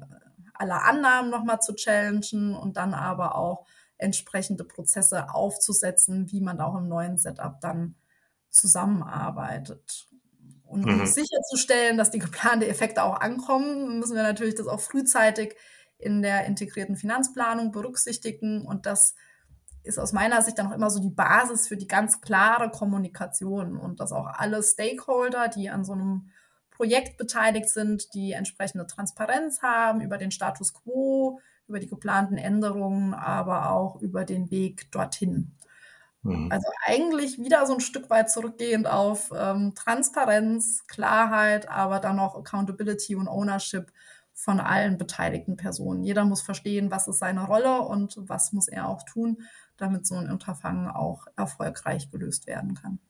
aller 0.59 0.85
Annahmen 0.85 1.31
nochmal 1.31 1.61
zu 1.61 1.75
challengen 1.75 2.55
und 2.55 2.77
dann 2.77 2.94
aber 2.94 3.37
auch 3.37 3.66
entsprechende 3.99 4.64
Prozesse 4.64 5.35
aufzusetzen, 5.35 6.31
wie 6.31 6.40
man 6.40 6.61
auch 6.61 6.77
im 6.77 6.88
neuen 6.88 7.18
Setup 7.18 7.61
dann 7.61 7.97
zusammenarbeitet. 8.51 10.09
Und 10.64 10.85
um 10.85 10.99
mhm. 10.99 11.07
sicherzustellen, 11.07 11.97
dass 11.97 12.11
die 12.11 12.18
geplanten 12.18 12.68
Effekte 12.68 13.03
auch 13.03 13.21
ankommen, 13.21 13.99
müssen 13.99 14.14
wir 14.14 14.23
natürlich 14.23 14.55
das 14.55 14.66
auch 14.66 14.81
frühzeitig 14.81 15.57
in 15.99 16.23
der 16.23 16.44
integrierten 16.44 16.97
Finanzplanung 16.97 17.73
berücksichtigen. 17.73 18.66
Und 18.66 18.87
das 18.87 19.14
ist 19.83 19.99
aus 19.99 20.12
meiner 20.12 20.42
Sicht 20.42 20.59
dann 20.59 20.68
auch 20.68 20.75
immer 20.75 20.90
so 20.90 21.01
die 21.01 21.11
Basis 21.11 21.66
für 21.66 21.77
die 21.77 21.88
ganz 21.88 22.21
klare 22.21 22.71
Kommunikation 22.71 23.77
und 23.77 24.01
dass 24.01 24.12
auch 24.12 24.27
alle 24.27 24.62
Stakeholder, 24.62 25.49
die 25.49 25.71
an 25.71 25.85
so 25.85 25.92
einem 25.92 26.31
Projekt 26.79 27.19
beteiligt 27.19 27.69
sind, 27.69 28.14
die 28.14 28.33
entsprechende 28.33 28.87
Transparenz 28.87 29.62
haben 29.62 30.01
über 30.01 30.17
den 30.17 30.31
Status 30.31 30.73
quo, 30.73 31.41
über 31.67 31.81
die 31.81 31.88
geplanten 31.88 32.38
Änderungen, 32.38 33.14
aber 33.14 33.71
auch 33.73 34.01
über 34.01 34.25
den 34.25 34.53
Weg 34.53 34.91
dorthin. 34.93 35.57
Mhm. 36.23 36.53
Also 36.53 36.69
eigentlich 36.87 37.41
wieder 37.41 37.67
so 37.67 37.75
ein 37.75 37.81
Stück 37.81 38.11
weit 38.11 38.31
zurückgehend 38.31 38.87
auf 38.87 39.33
ähm, 39.37 39.75
Transparenz, 39.75 40.87
Klarheit, 40.87 41.69
aber 41.69 41.99
dann 41.99 42.21
auch 42.21 42.37
Accountability 42.37 43.17
und 43.17 43.27
Ownership 43.27 43.93
von 44.33 44.61
allen 44.61 44.99
beteiligten 44.99 45.57
Personen. 45.57 46.05
Jeder 46.05 46.25
muss 46.25 46.43
verstehen, 46.43 46.93
was 46.93 47.09
ist 47.09 47.19
seine 47.19 47.45
Rolle 47.45 47.83
und 47.83 48.14
was 48.21 48.53
muss 48.53 48.69
er 48.69 48.88
auch 48.88 49.03
tun, 49.03 49.43
damit 49.77 50.07
so 50.07 50.14
ein 50.14 50.31
Unterfangen 50.31 50.87
auch 50.87 51.27
erfolgreich 51.37 52.12
gelöst 52.12 52.47
werden 52.47 52.75
kann. 52.75 53.01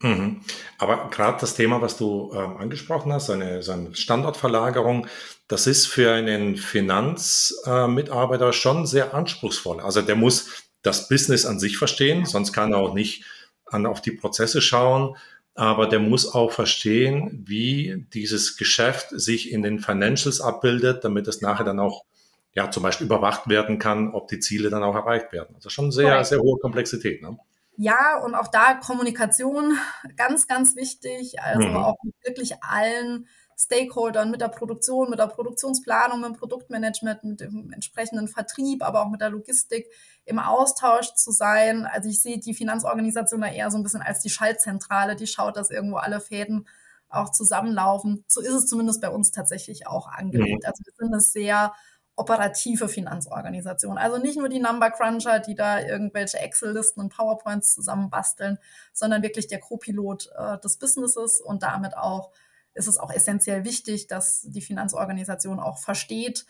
Mhm. 0.00 0.42
Aber 0.78 1.08
gerade 1.10 1.38
das 1.40 1.54
Thema, 1.54 1.80
was 1.80 1.96
du 1.96 2.30
ähm, 2.34 2.58
angesprochen 2.58 3.12
hast, 3.12 3.30
eine, 3.30 3.62
so 3.62 3.72
eine 3.72 3.94
Standortverlagerung, 3.94 5.06
das 5.48 5.66
ist 5.66 5.86
für 5.86 6.12
einen 6.12 6.56
Finanzmitarbeiter 6.56 8.48
äh, 8.48 8.52
schon 8.52 8.86
sehr 8.86 9.14
anspruchsvoll. 9.14 9.80
Also 9.80 10.02
der 10.02 10.16
muss 10.16 10.66
das 10.82 11.08
Business 11.08 11.46
an 11.46 11.58
sich 11.58 11.78
verstehen, 11.78 12.26
sonst 12.26 12.52
kann 12.52 12.72
er 12.72 12.78
auch 12.78 12.94
nicht 12.94 13.24
an, 13.64 13.86
auf 13.86 14.02
die 14.02 14.12
Prozesse 14.12 14.60
schauen. 14.60 15.16
Aber 15.54 15.86
der 15.86 16.00
muss 16.00 16.34
auch 16.34 16.52
verstehen, 16.52 17.42
wie 17.46 18.06
dieses 18.12 18.58
Geschäft 18.58 19.08
sich 19.10 19.50
in 19.50 19.62
den 19.62 19.78
Financials 19.80 20.42
abbildet, 20.42 21.02
damit 21.02 21.26
es 21.28 21.40
nachher 21.40 21.64
dann 21.64 21.80
auch 21.80 22.04
ja, 22.52 22.70
zum 22.70 22.82
Beispiel 22.82 23.06
überwacht 23.06 23.48
werden 23.48 23.78
kann, 23.78 24.12
ob 24.12 24.28
die 24.28 24.38
Ziele 24.38 24.68
dann 24.68 24.82
auch 24.82 24.94
erreicht 24.94 25.32
werden. 25.32 25.54
Also 25.54 25.70
schon 25.70 25.92
sehr, 25.92 26.22
sehr 26.24 26.40
hohe 26.40 26.58
Komplexität. 26.58 27.22
Ne? 27.22 27.38
Ja, 27.76 28.18
und 28.22 28.34
auch 28.34 28.48
da 28.48 28.74
Kommunikation 28.74 29.78
ganz, 30.16 30.46
ganz 30.46 30.76
wichtig. 30.76 31.40
Also 31.40 31.68
mhm. 31.68 31.76
auch 31.76 31.96
mit 32.02 32.14
wirklich 32.24 32.62
allen 32.62 33.26
Stakeholdern, 33.58 34.30
mit 34.30 34.42
der 34.42 34.48
Produktion, 34.48 35.08
mit 35.08 35.18
der 35.18 35.28
Produktionsplanung, 35.28 36.20
mit 36.20 36.30
dem 36.30 36.36
Produktmanagement, 36.36 37.24
mit 37.24 37.40
dem 37.40 37.72
entsprechenden 37.72 38.28
Vertrieb, 38.28 38.82
aber 38.82 39.02
auch 39.02 39.10
mit 39.10 39.22
der 39.22 39.30
Logistik 39.30 39.86
im 40.26 40.38
Austausch 40.38 41.14
zu 41.14 41.30
sein. 41.30 41.86
Also 41.86 42.10
ich 42.10 42.20
sehe 42.20 42.38
die 42.38 42.54
Finanzorganisation 42.54 43.40
da 43.40 43.48
eher 43.48 43.70
so 43.70 43.78
ein 43.78 43.82
bisschen 43.82 44.02
als 44.02 44.20
die 44.20 44.28
Schaltzentrale, 44.28 45.16
die 45.16 45.26
schaut, 45.26 45.56
dass 45.56 45.70
irgendwo 45.70 45.96
alle 45.96 46.20
Fäden 46.20 46.68
auch 47.08 47.30
zusammenlaufen. 47.30 48.24
So 48.26 48.40
ist 48.40 48.52
es 48.52 48.66
zumindest 48.66 49.00
bei 49.00 49.08
uns 49.08 49.30
tatsächlich 49.30 49.86
auch 49.86 50.08
angelegt. 50.08 50.62
Mhm. 50.62 50.68
Also 50.68 50.84
wir 50.84 50.92
sind 50.94 51.12
eine 51.12 51.20
sehr 51.20 51.72
operative 52.16 52.88
Finanzorganisation. 52.88 53.98
Also 53.98 54.18
nicht 54.18 54.38
nur 54.38 54.48
die 54.48 54.58
Number 54.58 54.90
Cruncher, 54.90 55.38
die 55.38 55.54
da 55.54 55.80
irgendwelche 55.80 56.38
Excel-Listen 56.38 57.00
und 57.00 57.14
PowerPoints 57.14 57.74
zusammenbasteln, 57.74 58.58
sondern 58.92 59.22
wirklich 59.22 59.46
der 59.46 59.60
Co-Pilot 59.60 60.30
äh, 60.36 60.58
des 60.58 60.78
Businesses 60.78 61.40
und 61.40 61.62
damit 61.62 61.96
auch 61.96 62.32
ist 62.72 62.88
es 62.88 62.98
auch 62.98 63.10
essentiell 63.10 63.64
wichtig, 63.64 64.06
dass 64.06 64.42
die 64.42 64.60
Finanzorganisation 64.60 65.60
auch 65.60 65.78
versteht, 65.78 66.44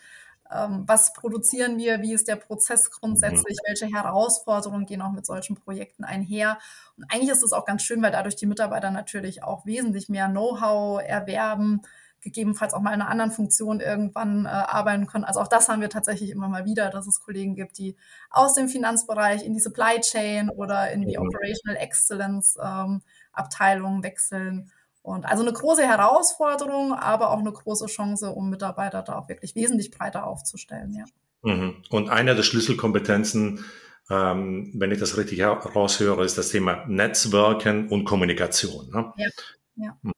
ähm, 0.51 0.83
was 0.85 1.13
produzieren 1.13 1.77
wir, 1.77 2.01
wie 2.01 2.13
ist 2.13 2.27
der 2.27 2.35
Prozess 2.35 2.89
grundsätzlich, 2.91 3.57
mhm. 3.61 3.67
welche 3.67 3.87
Herausforderungen 3.87 4.85
gehen 4.85 5.01
auch 5.01 5.11
mit 5.11 5.25
solchen 5.25 5.55
Projekten 5.55 6.03
einher. 6.03 6.57
Und 6.95 7.05
eigentlich 7.11 7.31
ist 7.31 7.43
es 7.43 7.53
auch 7.53 7.65
ganz 7.65 7.83
schön, 7.83 8.01
weil 8.01 8.11
dadurch 8.11 8.35
die 8.35 8.45
Mitarbeiter 8.45 8.91
natürlich 8.91 9.43
auch 9.43 9.65
wesentlich 9.65 10.09
mehr 10.09 10.29
Know-how 10.29 11.01
erwerben, 11.01 11.81
gegebenenfalls 12.27 12.73
auch 12.73 12.81
mal 12.81 12.93
in 12.93 13.01
einer 13.01 13.09
anderen 13.09 13.31
Funktion 13.31 13.79
irgendwann 13.79 14.45
äh, 14.45 14.49
arbeiten 14.49 15.07
können. 15.07 15.23
Also 15.23 15.39
auch 15.39 15.47
das 15.47 15.69
haben 15.69 15.81
wir 15.81 15.89
tatsächlich 15.89 16.29
immer 16.29 16.49
mal 16.49 16.65
wieder, 16.65 16.89
dass 16.89 17.07
es 17.07 17.21
Kollegen 17.21 17.55
gibt, 17.55 17.77
die 17.77 17.95
aus 18.29 18.53
dem 18.53 18.67
Finanzbereich 18.67 19.45
in 19.45 19.53
die 19.53 19.61
Supply 19.61 20.01
Chain 20.01 20.49
oder 20.49 20.91
in 20.91 21.07
die 21.07 21.17
mhm. 21.17 21.27
Operational 21.27 21.81
Excellence 21.81 22.57
ähm, 22.61 23.01
Abteilung 23.31 24.03
wechseln. 24.03 24.71
Und 25.01 25.25
also 25.25 25.41
eine 25.41 25.53
große 25.53 25.87
Herausforderung, 25.87 26.91
aber 26.93 27.31
auch 27.31 27.39
eine 27.39 27.53
große 27.53 27.85
Chance, 27.85 28.31
um 28.31 28.49
Mitarbeiter 28.49 29.03
da 29.03 29.17
auch 29.17 29.29
wirklich 29.29 29.55
wesentlich 29.55 29.91
breiter 29.91 30.27
aufzustellen. 30.27 30.93
Ja. 30.93 31.05
Mhm. 31.43 31.81
Und 31.89 32.09
eine 32.09 32.35
der 32.35 32.43
Schlüsselkompetenzen, 32.43 33.63
ähm, 34.09 34.73
wenn 34.75 34.91
ich 34.91 34.99
das 34.99 35.15
richtig 35.15 35.39
heraushöre, 35.39 36.25
ist 36.25 36.37
das 36.37 36.49
Thema 36.49 36.85
Netzwerken 36.87 37.87
und 37.87 38.03
Kommunikation. 38.03 38.89
Ne? 38.91 39.13
Ja. 39.15 39.29
ja. 39.77 39.97
Hm. 40.03 40.11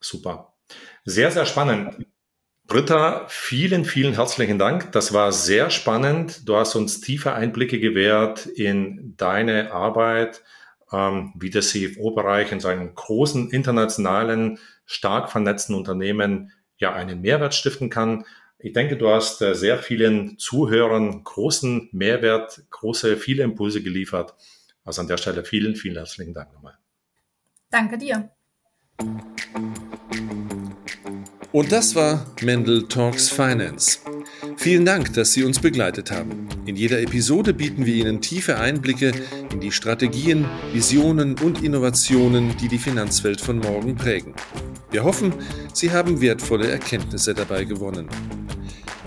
Super. 0.00 0.53
Sehr, 1.04 1.30
sehr 1.30 1.46
spannend. 1.46 2.06
Britta, 2.66 3.26
vielen, 3.28 3.84
vielen 3.84 4.14
herzlichen 4.14 4.58
Dank. 4.58 4.90
Das 4.92 5.12
war 5.12 5.32
sehr 5.32 5.68
spannend. 5.68 6.48
Du 6.48 6.56
hast 6.56 6.74
uns 6.76 7.00
tiefe 7.00 7.34
Einblicke 7.34 7.78
gewährt 7.78 8.46
in 8.46 9.14
deine 9.18 9.72
Arbeit, 9.72 10.42
ähm, 10.90 11.34
wie 11.38 11.50
der 11.50 11.60
CFO-Bereich 11.60 12.52
in 12.52 12.60
seinem 12.60 12.94
großen 12.94 13.50
internationalen, 13.50 14.58
stark 14.86 15.30
vernetzten 15.30 15.74
Unternehmen 15.74 16.52
ja 16.78 16.94
einen 16.94 17.20
Mehrwert 17.20 17.54
stiften 17.54 17.90
kann. 17.90 18.24
Ich 18.58 18.72
denke, 18.72 18.96
du 18.96 19.10
hast 19.10 19.42
äh, 19.42 19.54
sehr 19.54 19.78
vielen 19.78 20.38
Zuhörern 20.38 21.22
großen 21.22 21.90
Mehrwert, 21.92 22.62
große, 22.70 23.18
viele 23.18 23.42
Impulse 23.42 23.82
geliefert. 23.82 24.34
Also 24.84 25.02
an 25.02 25.08
der 25.08 25.18
Stelle 25.18 25.44
vielen, 25.44 25.76
vielen 25.76 25.96
herzlichen 25.96 26.32
Dank 26.32 26.52
nochmal. 26.54 26.78
Danke 27.70 27.98
dir. 27.98 28.30
Und 31.54 31.70
das 31.70 31.94
war 31.94 32.26
Mendel 32.42 32.88
Talks 32.88 33.30
Finance. 33.30 34.00
Vielen 34.56 34.84
Dank, 34.84 35.12
dass 35.12 35.34
Sie 35.34 35.44
uns 35.44 35.60
begleitet 35.60 36.10
haben. 36.10 36.48
In 36.66 36.74
jeder 36.74 37.00
Episode 37.00 37.54
bieten 37.54 37.86
wir 37.86 37.94
Ihnen 37.94 38.20
tiefe 38.20 38.58
Einblicke 38.58 39.12
in 39.52 39.60
die 39.60 39.70
Strategien, 39.70 40.46
Visionen 40.72 41.38
und 41.38 41.62
Innovationen, 41.62 42.56
die 42.56 42.66
die 42.66 42.78
Finanzwelt 42.78 43.40
von 43.40 43.60
morgen 43.60 43.94
prägen. 43.94 44.34
Wir 44.90 45.04
hoffen, 45.04 45.32
Sie 45.72 45.92
haben 45.92 46.20
wertvolle 46.20 46.68
Erkenntnisse 46.68 47.34
dabei 47.34 47.62
gewonnen. 47.62 48.08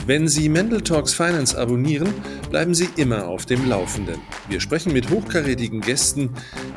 Wenn 0.05 0.29
Sie 0.29 0.47
Mendel 0.47 0.79
Talks 0.79 1.13
Finance 1.13 1.60
abonnieren, 1.60 2.13
bleiben 2.49 2.73
Sie 2.73 2.88
immer 2.95 3.27
auf 3.27 3.45
dem 3.45 3.67
Laufenden. 3.67 4.21
Wir 4.47 4.62
sprechen 4.62 4.93
mit 4.93 5.10
hochkarätigen 5.10 5.81
Gästen, 5.81 6.29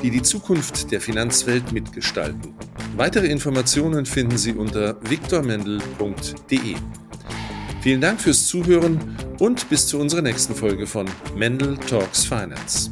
die 0.02 0.11
die 0.11 0.22
Zukunft 0.22 0.90
der 0.90 1.00
Finanzwelt 1.00 1.70
mitgestalten. 1.70 2.56
Weitere 3.00 3.28
Informationen 3.28 4.04
finden 4.04 4.36
Sie 4.36 4.52
unter 4.52 4.94
viktormendel.de. 5.08 6.76
Vielen 7.80 8.00
Dank 8.02 8.20
fürs 8.20 8.46
Zuhören 8.46 9.16
und 9.38 9.70
bis 9.70 9.86
zu 9.86 9.98
unserer 9.98 10.20
nächsten 10.20 10.54
Folge 10.54 10.86
von 10.86 11.06
Mendel 11.34 11.78
Talks 11.78 12.26
Finance. 12.26 12.90